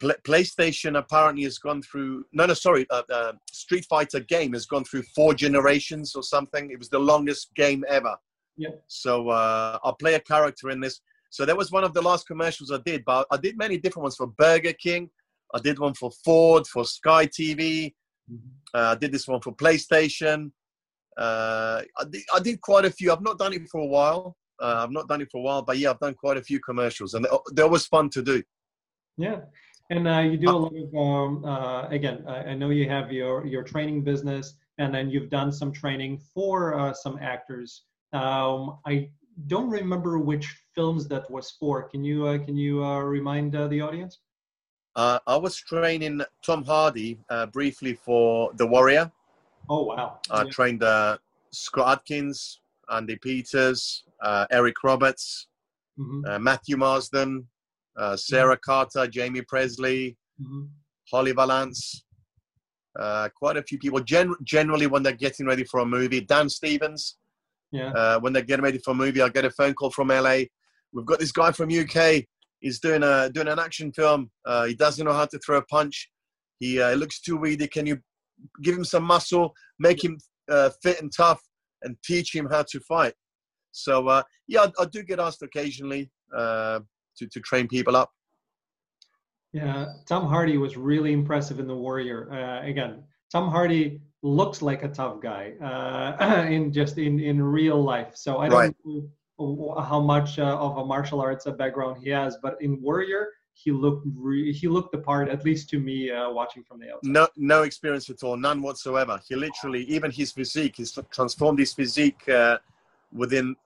[0.00, 2.24] PlayStation apparently has gone through.
[2.32, 2.86] No, no, sorry.
[2.90, 6.70] Uh, uh, Street Fighter game has gone through four generations or something.
[6.70, 8.16] It was the longest game ever.
[8.56, 8.70] Yeah.
[8.86, 11.00] So uh, I'll play a character in this.
[11.30, 13.04] So that was one of the last commercials I did.
[13.04, 15.10] But I did many different ones for Burger King.
[15.54, 17.94] I did one for Ford, for Sky TV.
[18.30, 18.48] Mm-hmm.
[18.74, 20.50] Uh, I did this one for PlayStation.
[21.16, 23.10] Uh, I did, I, did, quite a few.
[23.10, 24.36] I've not done it for a while.
[24.60, 26.60] Uh, I've not done it for a while, but yeah, I've done quite a few
[26.60, 28.42] commercials, and they're always fun to do.
[29.16, 29.40] Yeah,
[29.90, 33.10] and uh, you do a lot of, um, uh, again, I, I, know you have
[33.10, 37.84] your, your training business and then you've done some training for uh, some actors.
[38.12, 39.10] Um, I
[39.46, 41.84] don't remember which films that was for.
[41.88, 44.18] Can you, uh, can you uh, remind uh, the audience?
[44.94, 49.10] Uh, I was training Tom Hardy uh, briefly for The Warrior.
[49.70, 50.18] Oh wow!
[50.30, 50.50] I Yeah.
[50.50, 51.18] trained uh,
[51.50, 55.46] Scott Adkins, Andy Peters, uh, Eric Roberts,
[55.98, 57.46] Mhm, uh, Matthew Marsden,
[57.98, 60.68] uh, Sarah Carter, Jaime Pressly, mhm.
[61.10, 62.04] Holly Valance.
[62.98, 64.00] Uh, quite a few people.
[64.00, 67.16] Gen- generally, when they're getting ready for a movie, Dan Stevens.
[67.70, 67.92] Yeah.
[67.92, 70.44] Uh, when they're getting ready for a movie, I get a phone call from LA.
[70.92, 72.24] We've got this guy from UK.
[72.60, 74.30] He's doing a doing an action film.
[74.44, 76.08] Uh, he doesn't know how to throw a punch.
[76.58, 77.68] He uh, looks too weedy.
[77.68, 77.98] Can you
[78.62, 80.18] give him some muscle, make him
[80.50, 81.40] uh, fit and tough,
[81.82, 83.14] and teach him how to fight?
[83.70, 86.80] So uh, yeah, I, I do get asked occasionally uh,
[87.18, 88.10] to to train people up.
[89.52, 92.30] Yeah, Tom Hardy was really impressive in The Warrior.
[92.32, 93.02] Uh, again,
[93.32, 98.12] Tom Hardy looks like a tough guy uh, in just in in real life.
[98.14, 98.74] So I don't Right.
[98.84, 103.28] know how much uh, of a martial arts uh, background he has, but in Warrior,
[103.54, 106.86] he looked re- he looked the part, at least to me, uh, watching from the
[106.92, 107.10] outside.
[107.10, 109.18] No, no experience at all, none whatsoever.
[109.26, 112.58] He literally, even his physique, he's transformed his physique uh,
[113.12, 113.56] within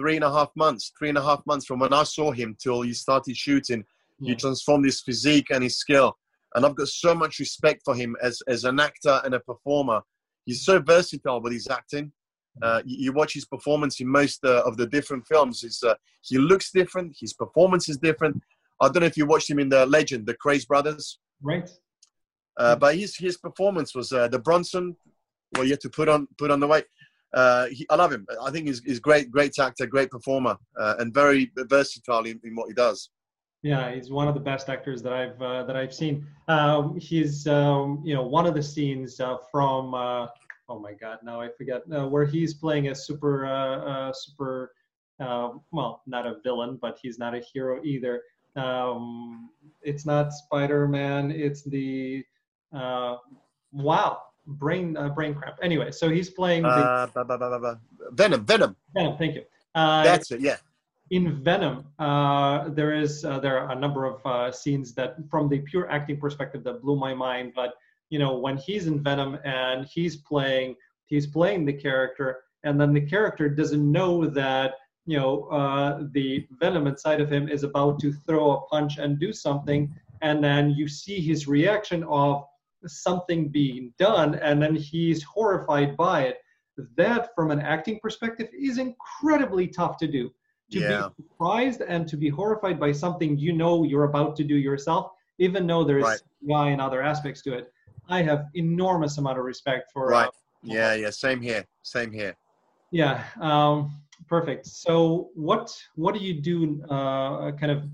[0.00, 0.92] three and a half months.
[0.98, 3.84] Three and a half months from when I saw him till he started shooting,
[4.22, 6.16] he transformed his physique and his skill.
[6.54, 10.00] And I've got so much respect for him as as an actor and a performer.
[10.46, 12.12] He's so versatile with his acting.
[12.62, 15.62] Uh, you, you watch his performance in most uh, of the different films.
[15.62, 17.16] It's, uh, he looks different.
[17.18, 18.42] His performance is different.
[18.80, 21.18] I don't know if you watched him in the Legend, the Krays Brothers.
[21.42, 21.70] Right.
[22.56, 24.96] Uh, but his his performance was uh, the Bronson.
[25.54, 26.84] Well, you have to put on put on the weight.
[27.32, 28.26] Uh, he, I love him.
[28.42, 32.54] I think he's, he's great, great actor, great performer, uh, and very versatile in, in
[32.54, 33.10] what he does.
[33.62, 36.26] Yeah, he's one of the best actors that I've uh, that I've seen.
[36.48, 40.28] Um, he's um, you know one of the scenes uh, from uh,
[40.70, 44.72] oh my god now I forget uh, where he's playing a super super
[45.18, 48.22] well not a villain but he's not a hero either.
[48.56, 49.50] Um,
[49.82, 51.30] it's not Spider Man.
[51.30, 52.24] It's the
[53.72, 54.22] wow
[54.58, 55.56] brain uh, brain cramp.
[55.62, 57.80] Anyway, so he's playing Uh, ba- ba- ba- ba- ba.
[58.12, 58.76] Venom, Venom.
[58.94, 59.16] Venom.
[59.16, 59.42] Thank you.
[59.74, 60.40] Uh, That's it.
[60.40, 60.56] Yeah.
[61.10, 65.48] in Venom, uh, there is uh, there are a number of uh, scenes that, from
[65.48, 67.52] the pure acting perspective, that blew my mind.
[67.54, 67.74] But
[68.10, 72.28] you know, when he's in Venom and he's playing, he's playing the character,
[72.64, 74.74] and then the character doesn't know that
[75.06, 79.18] you know uh, the Venom inside of him is about to throw a punch and
[79.18, 82.44] do something, and then you see his reaction of
[82.86, 86.38] something being done, and then he's horrified by it.
[86.96, 90.30] That, from an acting perspective, is incredibly tough to do
[90.70, 91.08] to Yeah.
[91.16, 95.10] be surprised and to be horrified by something you know you're about to do yourself,
[95.38, 96.20] even though there's Right.
[96.72, 97.70] And other aspects to it.
[98.08, 100.06] I have enormous amount of respect for.
[100.08, 100.28] Right.
[100.28, 100.30] Uh,
[100.62, 100.94] Yeah.
[100.94, 101.10] Yeah.
[101.10, 101.64] Same here.
[101.82, 102.34] Same here.
[102.92, 103.24] yeah.
[103.40, 104.66] Um, perfect.
[104.66, 105.66] So what
[105.96, 106.82] what do you do?
[106.88, 107.84] Uh, kind of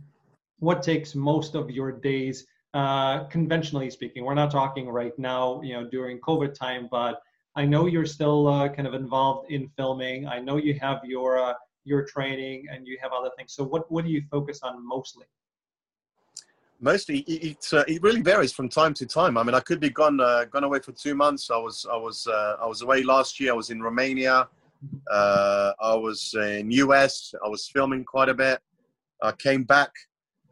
[0.61, 2.46] what takes most of your days?
[2.76, 7.22] Uh, conventionally speaking, we're not talking right now, you know, during COVID time, but
[7.54, 10.28] I know you're still uh, kind of involved in filming.
[10.28, 13.54] I know you have your uh, your training and you have other things.
[13.54, 15.24] So what what do you focus on mostly?
[16.78, 19.38] Mostly, it uh, it really varies from time to time.
[19.38, 21.50] I mean, I could be gone uh, gone away for two months.
[21.50, 23.52] I was I was uh, I was away last year.
[23.52, 24.48] I was in Romania.
[25.10, 27.34] I was in US.
[27.42, 28.60] I was filming quite a bit.
[29.22, 29.92] I came back.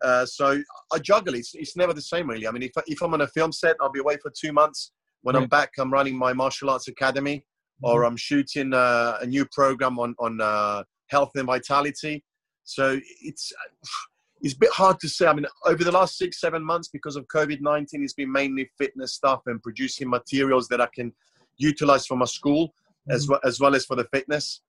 [0.04, 0.62] Uh, so
[0.92, 1.34] I juggle.
[1.34, 2.46] It's, it's never the same, really.
[2.46, 4.92] I mean, if, if I'm on a film set, I'll be away for two months.
[5.22, 7.46] When I'm back, I'm running my martial arts academy,
[7.82, 12.22] or I'm shooting uh, a new program on on uh, health and vitality.
[12.64, 13.50] So it's
[14.42, 15.26] it's a bit hard to say.
[15.26, 18.70] I mean, over the last six seven months, because of COVID nineteen, it's been mainly
[18.76, 21.10] fitness stuff and producing materials that I can
[21.56, 22.74] utilize for my school
[23.08, 23.30] as Mhm.
[23.30, 24.60] well as well as for the fitness.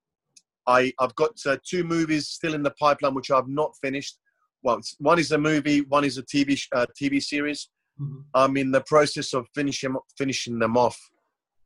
[0.68, 4.18] I I've got uh, two movies still in the pipeline which I've not finished.
[4.66, 7.70] Well, one is a movie, one is a TV uh, TV series.
[8.02, 8.24] Mhm.
[8.34, 11.00] I'm in the process of finishing finishing them off.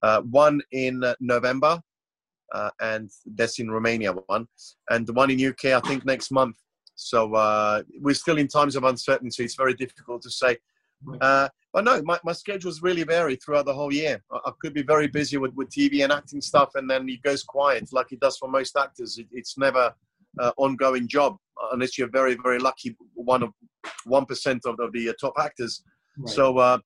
[0.04, 1.82] Uh, one in uh, November,
[2.54, 4.12] uh, and that's in Romania.
[4.12, 4.47] One,
[4.89, 6.58] and the one in UK, I think next month.
[6.95, 9.45] So uh, we're still in times of uncertainty.
[9.45, 10.58] It's very difficult to say.
[11.22, 14.22] Uh, but no, my, my schedules really vary throughout the whole year.
[14.30, 17.22] I, I could be very busy with, with TV and acting stuff, and then it
[17.22, 19.18] goes quiet, like it does for most actors.
[19.18, 19.93] It, it's never
[20.39, 21.36] uh, ongoing job
[21.71, 23.51] unless you're very, very lucky, one of
[24.05, 25.84] one percent of, of the uh, top actors.
[26.17, 26.36] Right.
[26.36, 26.77] So uh,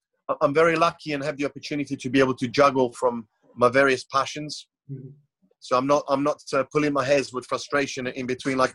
[0.42, 4.04] I'm very lucky and have the opportunity to be able to juggle from my various
[4.06, 4.68] passions.
[4.92, 5.12] Mhm.
[5.60, 8.58] So I'm not I'm not uh, pulling my hairs with frustration in between.
[8.58, 8.74] Like,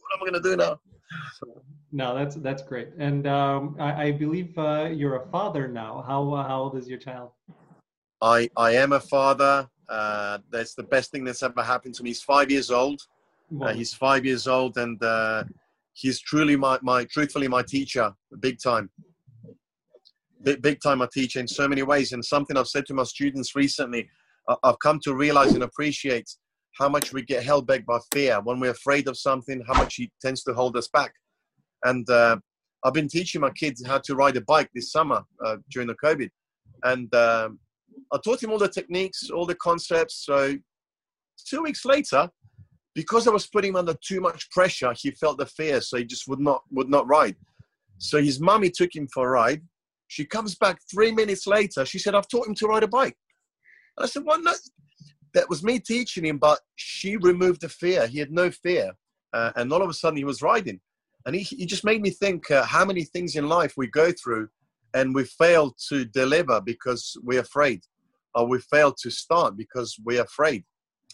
[0.00, 0.80] what am I going to do now?
[1.92, 2.88] No, that's that's great.
[2.98, 6.02] And um, I, I believe uh, you're a father now.
[6.04, 7.30] How uh, how old is your child?
[8.20, 9.68] I I am a father.
[9.88, 12.10] Uh, that's the best thing that's ever happened to me.
[12.10, 13.00] He's five years old.
[13.60, 15.44] Uh, he's five years old, and uh,
[15.92, 18.90] he's truly my my truthfully my teacher, big time.
[20.44, 22.12] big, big time my teacher in so many ways.
[22.12, 24.08] And something I've said to my students recently,
[24.62, 26.28] I've come to realize and appreciate
[26.78, 28.40] how much we get held back by fear.
[28.42, 31.12] When we're afraid of something, how much it tends to hold us back.
[31.84, 32.36] And uh,
[32.84, 35.96] I've been teaching my kids how to ride a bike this summer uh, during the
[36.04, 36.28] COVID.
[36.82, 37.58] And um,
[38.12, 40.24] I taught him all the techniques, all the concepts.
[40.26, 40.56] So
[41.46, 42.28] two weeks later,
[42.94, 46.04] because I was putting him under too much pressure, he felt the fear, so he
[46.04, 47.36] just would not would not ride.
[47.98, 49.62] So his mummy took him for a ride.
[50.08, 51.84] She comes back three minutes later.
[51.84, 53.16] She said, "I've taught him to ride a bike."
[53.96, 54.42] And I said, "What?
[54.42, 54.52] No,
[55.34, 58.06] that was me teaching him, but she removed the fear.
[58.06, 58.92] He had no fear,
[59.32, 60.80] uh, and all of a sudden he was riding.
[61.26, 64.12] And he, he just made me think uh, how many things in life we go
[64.12, 64.48] through,
[64.92, 67.82] and we fail to deliver because we're afraid,
[68.34, 70.64] or we fail to start because we're afraid.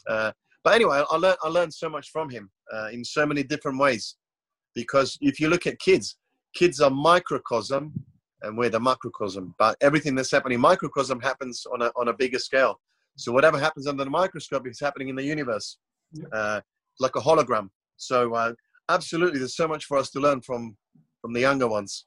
[0.08, 0.32] Uh,
[0.64, 3.78] but anyway, I learned I learned so much from him uh, in so many different
[3.78, 4.16] ways,
[4.74, 6.16] because if you look at kids,
[6.54, 7.92] kids are microcosm,
[8.42, 9.54] and we're the macrocosm.
[9.58, 12.80] But everything that's happening microcosm happens on a on a bigger scale.
[13.16, 15.78] So whatever happens under the microscope is happening in the universe,
[16.32, 16.60] uh,
[17.00, 17.68] like a hologram.
[17.96, 18.52] So uh,
[18.88, 20.76] absolutely, there's so much for us to learn from
[21.20, 22.06] from the younger ones.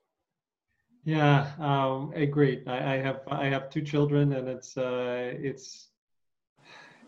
[1.06, 2.64] Yeah, um, agreed.
[2.68, 5.90] I, I have I have two children, and it's uh, it's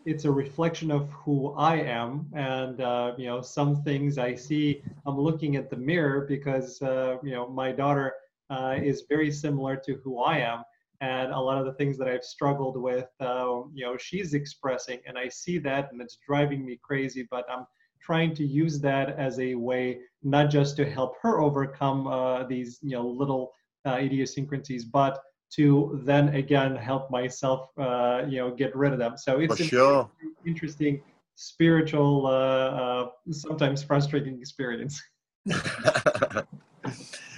[0.06, 4.82] it's a reflection of who I am, and uh, you know some things I see.
[5.06, 8.14] I'm looking at the mirror because uh, you know my daughter
[8.49, 10.64] uh, is very similar to who I am,
[11.01, 14.99] and a lot of the things that I've struggled with, uh, you know, she's expressing,
[15.08, 17.28] and I see that, and it's driving me crazy.
[17.30, 17.66] But I'm
[18.01, 22.80] trying to use that as a way, not just to help her overcome uh, these,
[22.82, 23.53] you know, little
[23.86, 25.20] uh, idiosyncrasies, but
[25.56, 29.18] to then again help myself, uh, you know, get rid of them.
[29.18, 30.10] So it's sure.
[30.45, 31.01] interesting,
[31.36, 35.01] spiritual, uh, uh, sometimes frustrating experience.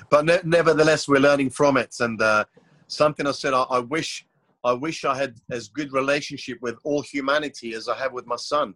[0.10, 2.20] but ne- nevertheless, we're learning from it, and
[2.88, 4.26] something I said, I, I wish
[4.64, 8.36] I wish I had as good relationship with all humanity as I have with my
[8.36, 8.74] son,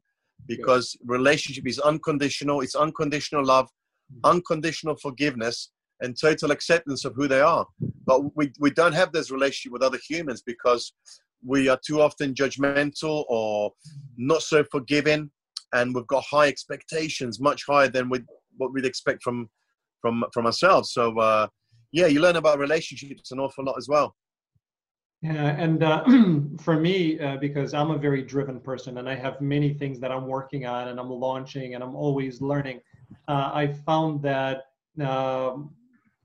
[0.47, 2.61] because relationship is unconditional.
[2.61, 4.19] It's unconditional love, mm-hmm.
[4.23, 5.71] unconditional forgiveness,
[6.01, 7.65] and total acceptance of who they are.
[8.05, 10.93] But we, we don't have this relationship with other humans because
[11.45, 13.71] we are too often judgmental or
[14.17, 15.31] not so forgiving,
[15.73, 18.21] and we've got high expectations, much higher than we,
[18.57, 19.49] what we'd expect from
[20.01, 20.91] from from ourselves.
[20.91, 21.47] So uh,
[21.91, 24.15] yeah, you learn about relationships an awful lot as well.
[25.21, 26.03] Yeah, and uh,
[26.59, 30.11] for me, uh, because I'm a very driven person and I have many things that
[30.11, 32.79] I'm working on and I'm launching and I'm always learning,
[33.27, 34.63] uh, I found that
[34.99, 35.75] um,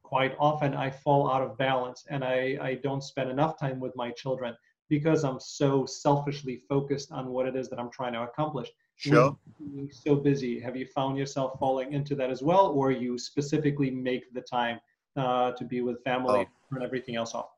[0.07, 3.93] quite often I fall out of balance and I, I don't spend enough time with
[3.97, 4.55] my children
[4.89, 8.69] because I'm so selfishly focused on what it is that I'm trying to accomplish.
[8.95, 9.37] Sure.
[9.59, 13.91] Being so busy, have you found yourself falling into that as well, or you specifically
[13.91, 14.79] make the time
[15.17, 16.73] uh, to be with family, oh.
[16.73, 17.51] turn everything else off?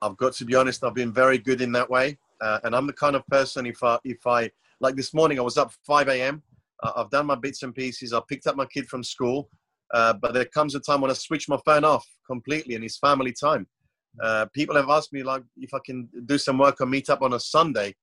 [0.00, 0.84] I've got to be honest.
[0.84, 3.82] I've been very good in that way, uh, and I'm the kind of person if
[3.82, 6.42] I if I like this morning I was up 5 a.m.
[6.82, 8.14] Uh, I've done my bits and pieces.
[8.14, 9.50] I picked up my kid from school,
[9.92, 12.98] uh, but there comes a time when I switch my phone off completely, and it's
[12.98, 13.66] family time.
[14.22, 17.22] Uh, people have asked me like if I can do some work or meet up
[17.22, 17.94] on a Sunday,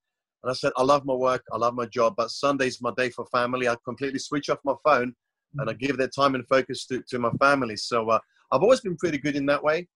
[0.43, 3.09] and I said I love my work, I love my job, but Sunday's my day
[3.09, 3.67] for family.
[3.67, 5.13] I completely switch off my phone,
[5.57, 7.75] and I give that time and focus to, to my family.
[7.75, 8.19] So uh,
[8.51, 9.87] I've always been pretty good in that way.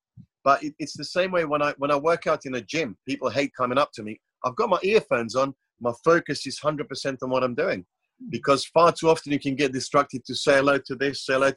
[0.44, 2.98] But it, it's the same way when I when I work out in a gym.
[3.08, 4.20] People hate coming up to me.
[4.44, 5.54] I've got my earphones on.
[5.80, 7.86] My focus is hundred percent on what I'm doing,
[8.30, 11.52] because far too often you can get distracted to say hello to this, say hello,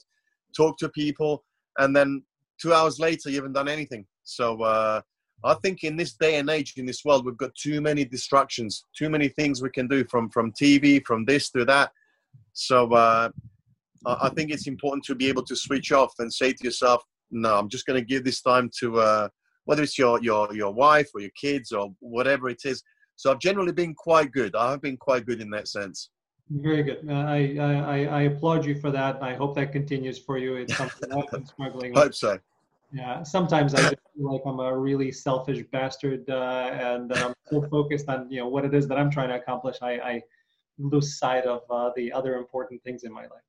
[0.57, 1.45] talk to people,
[1.79, 2.23] and then
[2.61, 4.07] two hours later you haven't done anything.
[4.23, 5.01] So uh,
[5.45, 8.85] I think in this day and age, in this world, we've got too many distractions,
[8.97, 11.91] too many things we can do from from TV, from this to that.
[12.53, 13.31] So uh,
[14.07, 17.57] I think it's important to be able to switch off and say to yourself, no,
[17.57, 19.29] I'm just going to give this time to uh,
[19.65, 22.83] whether it's your, your, your wife or your kids or whatever it is.
[23.17, 24.55] So I've generally been quite good.
[24.55, 26.11] I have been quite good in that sense.
[26.51, 27.07] Very good.
[27.09, 29.23] Uh, I, I, I applaud you for that.
[29.23, 30.57] I hope that continues for you.
[30.57, 32.03] It's something I've been struggling with.
[32.03, 32.39] hope so.
[32.93, 37.63] Yeah, sometimes I just feel like I'm a really selfish bastard, uh, and I'm so
[37.63, 39.79] focused on you know what it is that I'm trying to accomplish.
[39.83, 40.23] I, I
[40.79, 43.43] lose sight of uh, the other important things in my life.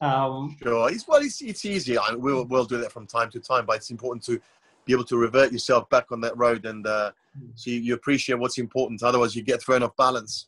[0.00, 1.98] Um, sure, it's well, it's, it's easy.
[1.98, 4.40] I, we'll we'll do that from time to time, but it's important to
[4.86, 7.10] be able to revert yourself back on that road, and uh,
[7.56, 9.02] so you, you appreciate what's important.
[9.02, 10.46] Otherwise, you get thrown off balance.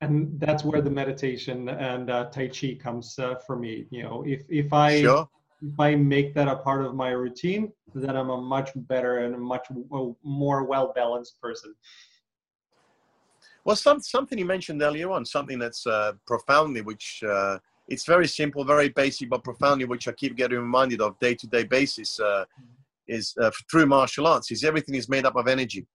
[0.00, 3.86] And that's where the meditation and uh, Tai Chi comes uh, for me.
[3.90, 5.28] You know, if if I sure.
[5.60, 9.34] if I make that a part of my routine, then I'm a much better and
[9.34, 9.66] a much
[10.22, 11.74] more well balanced person.
[13.64, 18.26] Well, some, something you mentioned earlier on, something that's uh, profoundly, which uh, it's very
[18.26, 22.18] simple, very basic, but profoundly, which I keep getting reminded of day to day basis.
[22.18, 22.44] Uh,
[23.08, 25.86] is uh, through martial arts is everything is made up of energy.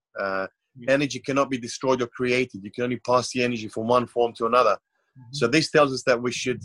[0.87, 2.63] Energy cannot be destroyed or created.
[2.63, 4.71] You can only pass the energy from one form to another.
[4.71, 5.33] Mm-hmm.
[5.33, 6.61] So this tells us that we should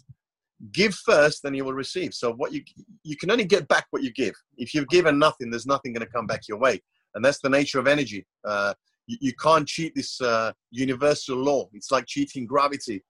[0.72, 2.14] give first, then you will receive.
[2.14, 2.62] So what you
[3.04, 4.34] you can only get back what you give.
[4.56, 6.80] If you've given nothing, there's nothing going to come back your way,
[7.14, 8.26] and that's the nature of energy.
[8.44, 8.74] Uh,
[9.06, 11.68] you, you, can't cheat this uh, universal law.
[11.72, 13.02] It's like cheating gravity.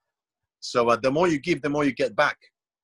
[0.60, 2.36] So uh, the more you give, the more you get back.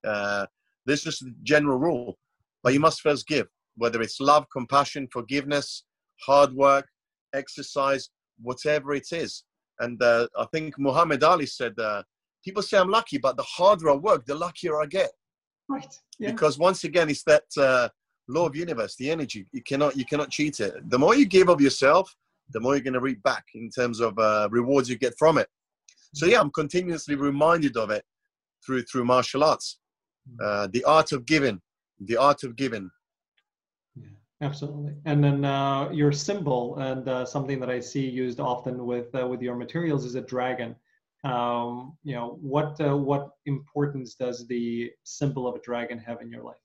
[0.05, 0.47] Uh,
[0.87, 2.19] this is the general rule.
[2.63, 3.47] But you must first give,
[3.77, 5.85] whether it's love, compassion, forgiveness,
[6.27, 6.87] hard work,
[7.35, 8.11] exercise,
[8.41, 9.45] whatever it is.
[9.81, 12.03] And uh, I think Muhammad Ali said, uh,
[12.45, 15.11] people say I'm lucky, but the harder I work, the luckier I get.
[15.69, 15.95] Right.
[16.19, 16.31] Yeah.
[16.31, 17.89] Because once again, it's that uh,
[18.29, 19.47] law of universe, the energy.
[19.53, 20.75] You cannot, you cannot cheat it.
[20.91, 22.15] The more you give of yourself,
[22.53, 25.39] the more you're going to reap back in terms of uh, rewards you get from
[25.39, 25.49] it.
[26.15, 28.05] So yeah, I'm continuously reminded of it
[28.65, 29.79] through through martial arts,
[30.29, 30.37] hmm.
[30.45, 31.61] uh, the art of giving,
[32.01, 32.91] the art of giving.
[34.41, 34.95] Absolutely.
[35.05, 39.27] And then uh, your symbol and uh, something that I see used often with uh,
[39.27, 40.75] with your materials is a dragon.
[41.23, 46.31] Um, you know what uh, what importance does the symbol of a dragon have in
[46.31, 46.57] your life?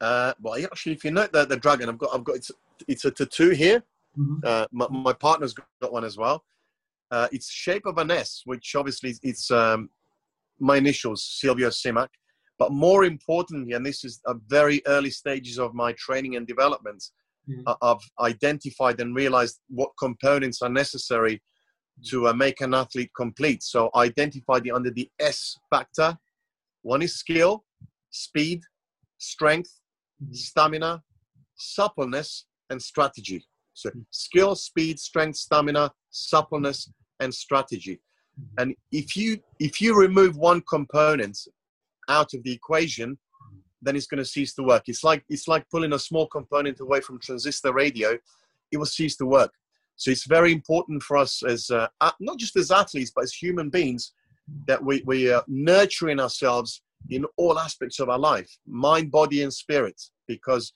[0.00, 2.50] Uh, well actually if you note the, the dragon i've got i've got it's,
[2.88, 3.82] it's a tattoo here.
[4.18, 4.38] Mm-hmm.
[4.44, 6.42] uh, my, my, partner's got one as well.
[7.12, 9.90] Uh, it's shape of an s which obviously it's um,
[10.58, 12.08] my initials silvio simac
[12.60, 17.02] but more importantly and this is a very early stages of my training and development
[17.48, 17.72] mm-hmm.
[17.82, 21.42] i've identified and realized what components are necessary
[22.06, 23.62] to uh, make an athlete complete.
[23.62, 26.16] So identify the under the S factor.
[26.82, 27.64] One is skill,
[28.10, 28.62] speed,
[29.18, 29.70] strength,
[30.22, 30.34] mm-hmm.
[30.34, 31.02] stamina,
[31.56, 33.44] suppleness, and strategy.
[33.74, 34.00] So mm-hmm.
[34.10, 36.90] skill, speed, strength, stamina, suppleness,
[37.20, 38.00] and strategy.
[38.40, 38.62] Mm-hmm.
[38.62, 41.38] And if you if you remove one component
[42.10, 43.18] out of the equation,
[43.82, 44.84] then it's going to cease to work.
[44.86, 48.18] It's like it's like pulling a small component away from transistor radio.
[48.70, 49.52] It will cease to work.
[49.96, 51.88] So it's very important for us as uh,
[52.20, 54.12] not just as athletes, but as human beings,
[54.66, 59.52] that we, we are nurturing ourselves in all aspects of our life, mind, body, and
[59.52, 60.00] spirit.
[60.26, 60.72] Because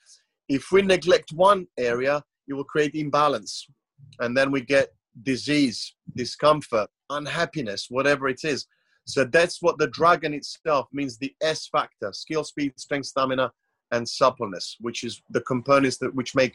[0.49, 3.67] if we neglect one area, it will create imbalance.
[4.21, 4.89] And then we get
[5.23, 8.67] disease, discomfort, unhappiness, whatever it is.
[9.07, 13.53] So that's what the dragon itself means the S factor skill, speed, strength, stamina,
[13.93, 16.55] and suppleness, which is the components that which make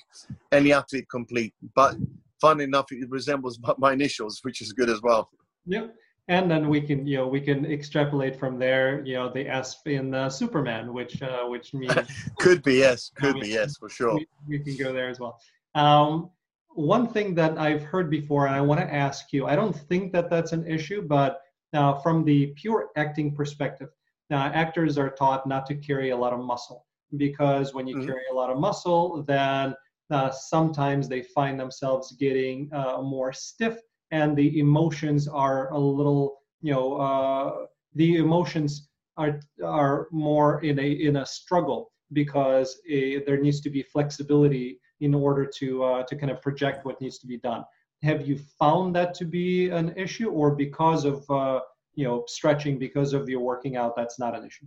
[0.51, 1.53] any athlete complete.
[1.75, 1.95] But
[2.41, 5.29] fun enough, it resembles my initials, which is good as well.
[5.65, 5.95] Yep.
[6.27, 9.79] And then we can, you know, we can extrapolate from there, you know, the S
[9.87, 11.91] in uh, Superman, which, uh, which means
[12.39, 14.13] could be yes, could I mean, be yes, for sure.
[14.13, 15.39] We, we, can go there as well.
[15.73, 16.29] Um,
[16.75, 20.13] one thing that I've heard before, and I want to ask you, I don't think
[20.13, 21.41] that that's an issue, but
[21.73, 23.89] uh, from the pure acting perspective,
[24.29, 26.85] now actors are taught not to carry a lot of muscle
[27.17, 28.07] because when you mm-hmm.
[28.07, 29.75] carry a lot of muscle, then
[30.11, 33.79] uh, sometimes they find themselves getting uh, more stiff
[34.11, 37.65] and the emotions are a little you know uh,
[37.95, 43.69] the emotions are are more in a in a struggle because a, there needs to
[43.69, 47.63] be flexibility in order to uh, to kind of project what needs to be done
[48.03, 51.59] have you found that to be an issue or because of uh,
[51.95, 54.65] you know stretching because of your working out that's not an issue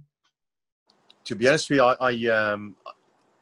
[1.25, 2.75] to be honest with you i, I um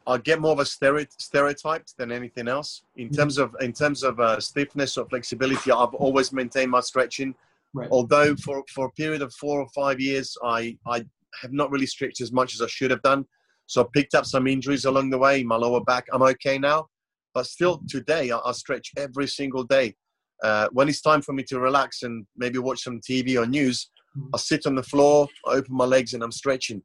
[0.06, 3.16] I get more of a stereotype than anything else in mm-hmm.
[3.16, 5.70] terms of in terms of uh, stiffness or flexibility.
[5.70, 7.34] I've always maintained my stretching,
[7.74, 7.88] right.
[7.90, 11.04] although for, for a period of four or five years, I I
[11.42, 13.24] have not really stretched as much as I should have done.
[13.66, 15.44] So I picked up some injuries along the way.
[15.44, 16.88] My lower back, I'm okay now,
[17.34, 17.86] but still mm-hmm.
[17.86, 19.94] today I, I stretch every single day.
[20.42, 23.90] Uh, when it's time for me to relax and maybe watch some TV or news,
[24.16, 24.28] mm-hmm.
[24.34, 26.82] I sit on the floor, I open my legs, and I'm stretching.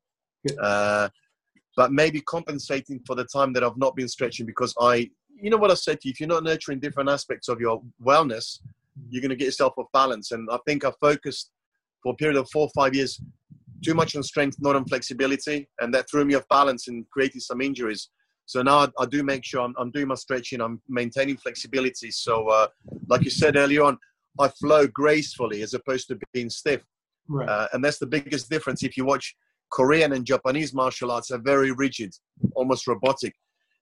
[0.62, 1.10] Uh,
[1.76, 5.10] but maybe compensating for the time that I've not been stretching because I,
[5.41, 7.82] you know what I said to you, if you're not nurturing different aspects of your
[8.04, 8.60] wellness,
[9.10, 10.32] you're going to get yourself off balance.
[10.32, 11.52] And I think I focused
[12.02, 13.20] for a period of four or five years
[13.84, 17.41] too much on strength, not on flexibility, and that threw me off balance and created
[17.41, 18.10] some injuries.
[18.46, 22.12] So now I, I do make sure I'm, I'm, doing my stretching, I'm maintaining flexibility.
[22.12, 22.68] So, uh,
[23.08, 23.98] like you said earlier on,
[24.39, 26.84] I flow gracefully as opposed to being stiff.
[27.28, 27.50] Right.
[27.50, 28.84] Uh, and that's the biggest difference.
[28.84, 29.36] If you watch
[29.72, 32.14] Korean and Japanese martial arts are very rigid,
[32.56, 33.34] almost robotic.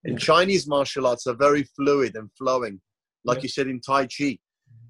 [0.06, 2.82] And Chinese martial arts are very fluid and flowing,
[3.24, 3.44] like yeah.
[3.44, 4.38] you said in Tai Chi.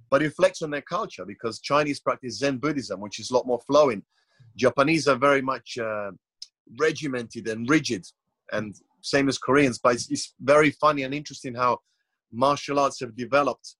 [0.10, 3.48] But it reflects on their culture because Chinese practice Zen Buddhism, which is a lot
[3.48, 4.04] more flowing.
[4.56, 6.12] Japanese are very much uh,
[6.80, 8.06] regimented and rigid,
[8.52, 9.80] and same as Koreans.
[9.80, 11.80] But it's, it's very funny and interesting how
[12.32, 13.76] martial arts have developed,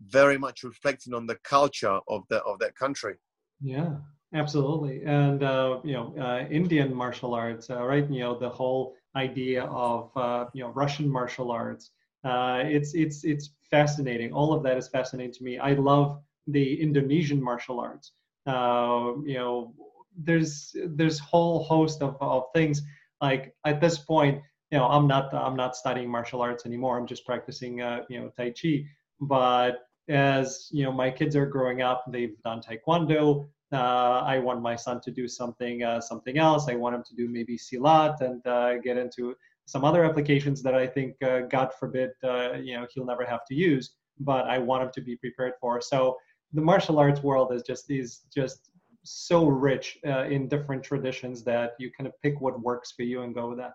[0.00, 3.16] very much reflecting on the culture of the of that country.
[3.60, 3.96] Yeah,
[4.34, 8.08] Absolutely, and uh, you know, uh, Indian martial arts, uh, right?
[8.10, 11.90] You know, the whole idea of uh, you know Russian martial arts.
[12.24, 14.34] Uh, it's it's it's fascinating.
[14.34, 15.58] All of that is fascinating to me.
[15.58, 18.12] I love the Indonesian martial arts.
[18.46, 19.74] Uh, you know,
[20.14, 22.82] there's there's whole host of, of things.
[23.22, 26.98] Like at this point, you know, I'm not I'm not studying martial arts anymore.
[26.98, 28.84] I'm just practicing uh, you know Tai Chi.
[29.20, 32.04] But as you know, my kids are growing up.
[32.08, 33.48] They've done Taekwondo.
[33.70, 36.68] Uh, I want my son to do something uh, something else.
[36.68, 39.34] I want him to do maybe silat and uh, get into
[39.66, 43.44] some other applications that I think, uh, God forbid, uh, you know, he'll never have
[43.48, 43.96] to use.
[44.18, 45.82] But I want him to be prepared for.
[45.82, 46.16] So
[46.54, 48.70] the martial arts world is just is just
[49.02, 53.22] so rich uh, in different traditions that you kind of pick what works for you
[53.22, 53.72] and go with that.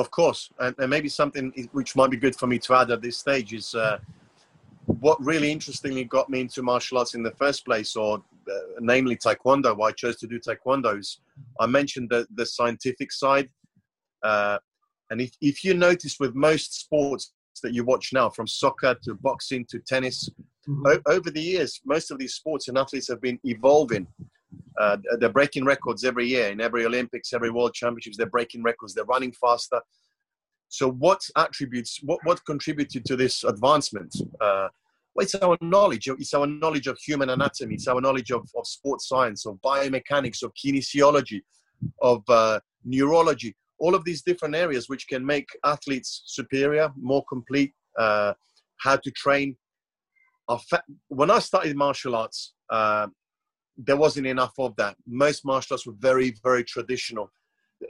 [0.00, 3.02] Of course, and, and maybe something which might be good for me to add at
[3.02, 3.68] this stage is
[4.86, 8.10] what really interestingly got me into martial arts in the first place, or
[8.50, 11.20] uh, namely taekwondo, why I chose to do taekwondo is
[11.64, 13.48] I mentioned the, the scientific side.
[14.22, 14.58] Uh,
[15.10, 17.32] and if, if you notice with most sports
[17.62, 20.30] that you watch now, from soccer to boxing to tennis,
[20.68, 20.86] mm-hmm.
[20.86, 24.06] o- over the years, most of these sports and athletes have been evolving.
[24.78, 28.16] Uh, they're breaking records every year in every Olympics, every World Championships.
[28.16, 28.94] They're breaking records.
[28.94, 29.80] They're running faster.
[30.68, 34.14] So, what attributes, what, what contributed to this advancement?
[34.40, 34.68] Uh,
[35.14, 36.08] well, it's our knowledge.
[36.08, 37.74] It's our knowledge of human anatomy.
[37.74, 41.40] It's our knowledge of, of sports science, of biomechanics, of kinesiology,
[42.00, 43.56] of uh, neurology.
[43.78, 48.34] All of these different areas which can make athletes superior, more complete, uh,
[48.78, 49.56] how to train.
[51.08, 53.08] When I started martial arts, uh,
[53.84, 54.96] there wasn't enough of that.
[55.06, 57.30] Most martial arts were very, very traditional.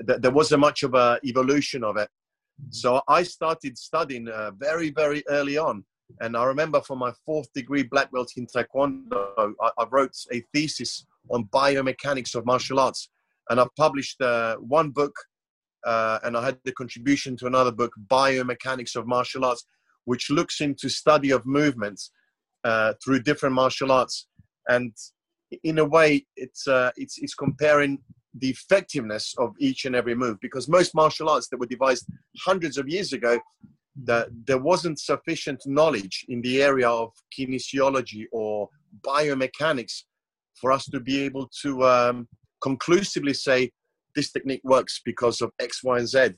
[0.01, 2.09] There wasn't much of a evolution of it.
[2.71, 5.85] So I started studying uh, very, very early on
[6.21, 10.41] and I remember for my fourth degree black belt in Taekwondo, I, I wrote a
[10.53, 13.11] thesis on biomechanics of martial arts.
[13.49, 15.15] And I've published uh, one book
[15.85, 19.65] uh, and I had the contribution to another book, Biomechanics of Martial Arts,
[20.05, 22.11] which looks into study of movements
[22.65, 24.27] uh, through different martial arts.
[24.69, 24.93] And
[25.63, 27.99] in a way, it's, uh, it's, it's comparing
[28.35, 32.07] the effectiveness of each and every move because most martial arts that were devised
[32.39, 33.39] hundreds of years ago
[34.05, 38.69] that there wasn't sufficient knowledge in the area of kinesiology or
[39.03, 40.05] biomechanics
[40.55, 42.29] for us to be able to um,
[42.61, 43.71] conclusively say
[44.15, 46.31] this technique works because of X, Y, and Z.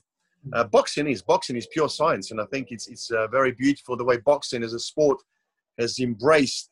[0.51, 3.95] Uh, boxing is boxing is pure science, and I think it's it's uh, very beautiful
[3.95, 5.17] the way boxing as a sport
[5.79, 6.69] has embraced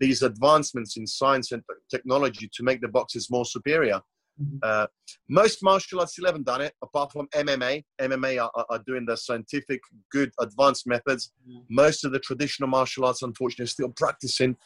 [0.00, 4.00] these advancements in science and technology to make the boxes more superior.
[4.40, 4.58] Mm-hmm.
[4.62, 4.86] Uh,
[5.28, 7.84] most martial arts still haven't done it, apart from MMA.
[8.00, 9.80] MMA are, are doing the scientific,
[10.12, 11.32] good, advanced methods.
[11.48, 11.64] Mm.
[11.68, 14.56] Most of the traditional martial arts, unfortunately, are still practicing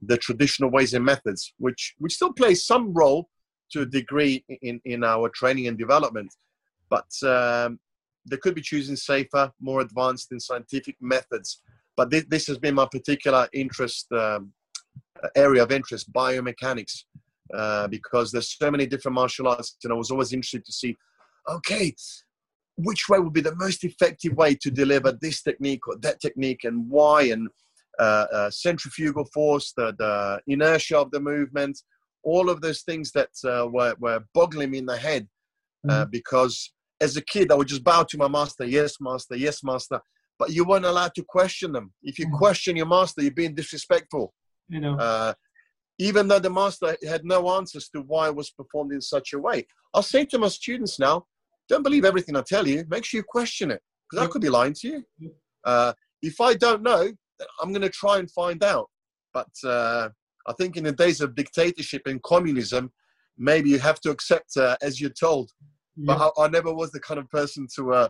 [0.00, 3.28] the traditional ways and methods, which which still plays some role
[3.72, 6.34] to a degree in in our training and development.
[6.88, 7.80] But um,
[8.24, 11.60] they could be choosing safer, more advanced and scientific methods.
[11.96, 14.52] But this, this has been my particular interest um,
[15.36, 17.04] area of interest: biomechanics
[17.54, 20.96] uh, because there's so many different martial arts, and I was always interested to see,
[21.48, 21.94] okay,
[22.76, 26.64] which way would be the most effective way to deliver this technique or that technique,
[26.64, 27.48] and why, and
[27.98, 31.78] uh, uh, centrifugal force, the, the inertia of the movement,
[32.22, 35.26] all of those things that uh, were, were boggling me in the head,
[35.88, 36.10] uh, mm-hmm.
[36.10, 40.00] because as a kid I would just bow to my master, yes, master, yes, master,
[40.38, 41.92] but you weren't allowed to question them.
[42.02, 42.36] If you mm-hmm.
[42.36, 44.34] question your master, you're being disrespectful.
[44.68, 44.96] You know.
[44.96, 45.34] Uh,
[45.98, 49.38] even though the master had no answers to why it was performed in such a
[49.38, 49.66] way.
[49.92, 51.26] I'll say to my students now,
[51.68, 52.84] don't believe everything I tell you.
[52.88, 54.88] Make sure you question it, because I could be lying to
[55.18, 55.32] you.
[55.64, 55.92] Uh,
[56.22, 57.10] if I don't know,
[57.60, 58.88] I'm going to try and find out.
[59.34, 60.08] But uh,
[60.46, 62.90] I think in the days of dictatorship and communism,
[63.36, 65.50] maybe you have to accept uh, as you're told.
[65.96, 66.14] Yeah.
[66.14, 68.08] But I, I, never was the kind of person to uh,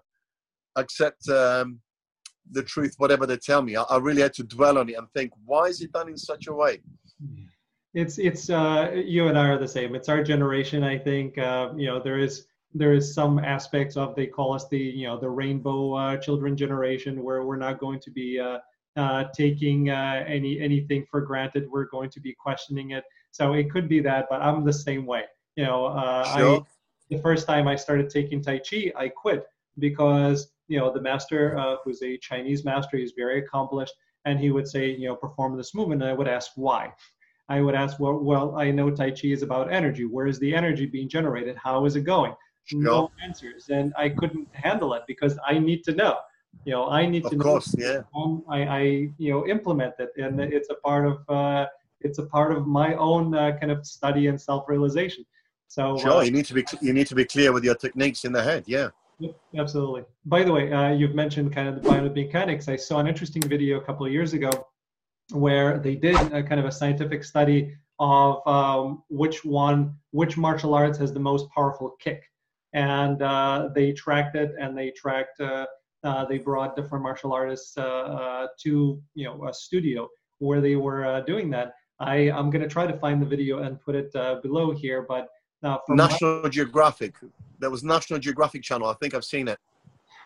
[0.76, 1.80] accept um,
[2.52, 3.76] the truth, whatever they tell me.
[3.76, 6.16] I, I, really had to dwell on it and think, why is it done in
[6.16, 6.80] such a way?
[7.94, 9.94] it's it's uh, you and I are the same.
[9.94, 10.84] It's our generation.
[10.84, 14.68] I think uh, you know there is there is some aspects of they call us
[14.68, 18.58] the you know the rainbow uh, children generation where we're not going to be uh,
[18.96, 21.68] uh, taking uh, any anything for granted.
[21.70, 23.04] We're going to be questioning it.
[23.30, 25.24] So it could be that, but I'm the same way.
[25.56, 25.88] You know,
[26.36, 26.56] sure.
[26.56, 26.60] I
[27.10, 29.46] the first time I started taking Tai Chi, I quit
[29.78, 33.94] because you know the master, who's a Chinese master, he's very accomplished,
[34.24, 36.92] and he would say, you know, perform this movement, and I would ask why
[37.48, 40.04] I would ask, well, well, I know Tai Chi is about energy.
[40.04, 41.56] Where is the energy being generated?
[41.56, 42.34] How is it going?
[42.72, 46.16] No answers, and I couldn't handle it because I need to know.
[46.66, 48.04] You know, I need of to course, know.
[48.14, 48.42] yeah.
[48.50, 48.80] I, I,
[49.16, 51.66] you know, implement it, and it's a part of uh,
[52.02, 55.24] it's a part of my own uh, kind of study and self-realization.
[55.68, 58.26] So sure, uh, you need to be you need to be clear with your techniques
[58.26, 58.64] in the head.
[58.66, 58.90] Yeah.
[59.20, 60.04] Yep, absolutely.
[60.26, 62.68] By the way, uh, you've mentioned kind of the biomechanics.
[62.68, 64.50] I saw an interesting video a couple of years ago
[65.32, 70.74] where they did a kind of a scientific study of um, which one, which martial
[70.74, 72.22] arts has the most powerful kick,
[72.72, 75.40] and uh, they tracked it and they tracked.
[75.40, 75.66] Uh,
[76.04, 80.08] uh they brought different martial artists uh, uh, to you know a studio
[80.38, 81.72] where they were doing that.
[81.98, 84.12] I I'm gonna try to find the video and put it
[84.42, 85.26] below here, but
[85.62, 87.14] National my, Geographic.
[87.58, 88.88] There was National Geographic channel.
[88.88, 89.58] I think I've seen it.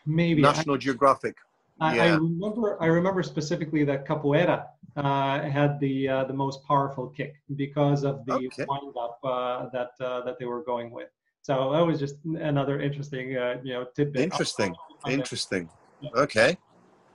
[0.07, 1.37] Maybe National I, Geographic.
[1.80, 2.05] I, yeah.
[2.05, 2.83] I, remember.
[2.83, 4.66] I remember specifically that Capoeira
[4.97, 8.64] uh, had the uh, the most powerful kick because of the okay.
[8.68, 11.09] wind up uh, that uh, that they were going with.
[11.43, 14.22] So that was just another interesting, uh, you know, tidbit.
[14.22, 14.74] Interesting.
[15.09, 15.68] Interesting.
[16.01, 16.11] Yeah.
[16.14, 16.57] Okay.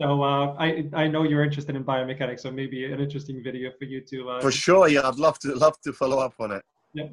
[0.02, 3.86] So uh, I I know you're interested in biomechanics, so maybe an interesting video for
[3.86, 4.40] you to.
[4.42, 6.64] for sure, yeah, I'd love to love to follow up on it.
[6.94, 7.06] Yeah.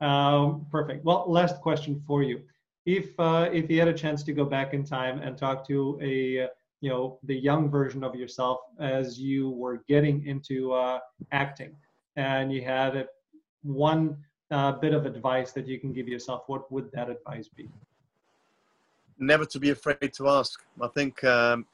[0.00, 1.04] Um, perfect.
[1.04, 2.42] Well, last question for you.
[2.86, 5.98] If uh, if you had a chance to go back in time and talk to
[6.00, 6.48] a
[6.80, 11.00] you know the young version of yourself as you were getting into uh,
[11.32, 11.74] acting,
[12.16, 13.06] and you had a,
[13.62, 14.16] one
[14.50, 17.68] uh, bit of advice that you can give yourself, what would that advice be?
[19.18, 20.64] Never to be afraid to ask.
[20.80, 21.66] I think um,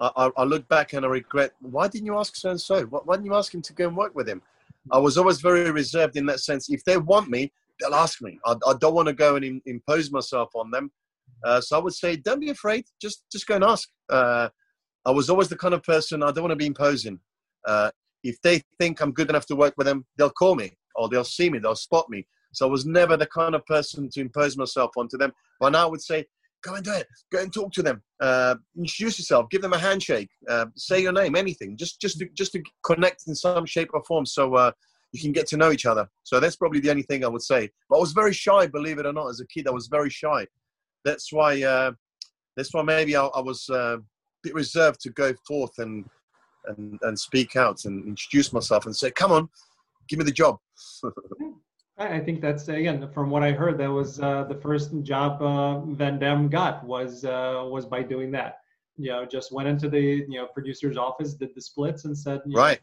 [0.00, 1.52] I, I, look back and I regret.
[1.60, 2.84] Why didn't you ask so and so?
[2.84, 4.42] Why didn't you ask him to go and work with him?
[4.92, 6.68] I was always very reserved in that sense.
[6.68, 8.38] If they want me, they'll ask me.
[8.44, 10.90] I, I don't want to go and in, impose myself on them.
[11.44, 12.84] Uh, so I would say, don't be afraid.
[13.00, 13.88] Just just go and ask.
[14.10, 14.48] Uh,
[15.06, 17.18] I was always the kind of person I don't want to be imposing.
[17.66, 17.90] Uh,
[18.22, 21.24] if they think I'm good enough to work with them, they'll call me or they'll
[21.24, 22.26] see me, they'll spot me.
[22.52, 25.32] So I was never the kind of person to impose myself onto them.
[25.60, 26.24] But now I would say,
[26.64, 27.06] go and do it.
[27.30, 28.02] Go and talk to them.
[28.20, 29.48] Uh, introduce yourself.
[29.50, 30.30] Give them a handshake.
[30.48, 31.36] Uh, say your name.
[31.36, 31.76] Anything.
[31.76, 34.26] Just just to, just to connect in some shape or form.
[34.26, 34.72] So uh,
[35.12, 36.08] you can get to know each other.
[36.24, 37.70] So that's probably the only thing I would say.
[37.88, 39.28] But I was very shy, believe it or not.
[39.28, 40.46] As a kid, I was very shy.
[41.04, 41.62] That's why.
[41.62, 41.92] Uh,
[42.56, 44.02] that's why maybe I, I was uh, a
[44.42, 46.04] bit reserved to go forth and
[46.66, 49.48] and and speak out and introduce myself and say, "Come on,
[50.08, 50.58] give me the job."
[51.96, 53.78] I think that's again from what I heard.
[53.78, 58.32] That was uh, the first job uh, Van Damme got was uh, was by doing
[58.32, 58.60] that.
[58.96, 62.42] You know, just went into the you know producer's office, did the splits, and said,
[62.46, 62.80] "Right,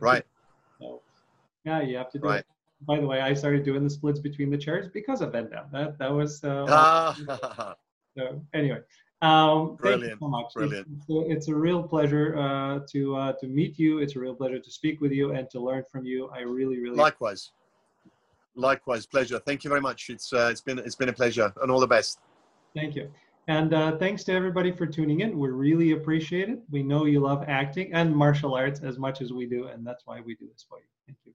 [0.00, 0.24] right."
[0.78, 1.00] So,
[1.64, 2.40] yeah, you have to do right.
[2.40, 2.46] it.
[2.82, 5.68] By the way, I started doing the splits between the chairs because of Van Damme.
[5.72, 6.44] That that was.
[6.44, 7.74] Uh, ah.
[8.18, 8.80] so anyway,
[9.22, 10.02] um, Brilliant.
[10.02, 10.52] Thank you so much.
[10.54, 10.88] Brilliant.
[10.96, 14.00] It's, it's a real pleasure uh, to uh, to meet you.
[14.00, 16.28] It's a real pleasure to speak with you and to learn from you.
[16.28, 16.96] I really, really.
[16.96, 17.52] Likewise.
[18.56, 19.38] Likewise, pleasure.
[19.38, 20.10] Thank you very much.
[20.10, 22.18] It's uh, it's been it's been a pleasure, and all the best.
[22.74, 23.10] Thank you.
[23.46, 25.38] And uh, thanks to everybody for tuning in.
[25.38, 26.60] We really appreciate it.
[26.70, 30.06] We know you love acting and martial arts as much as we do, and that's
[30.06, 30.86] why we do this for you.
[31.06, 31.32] Thank you.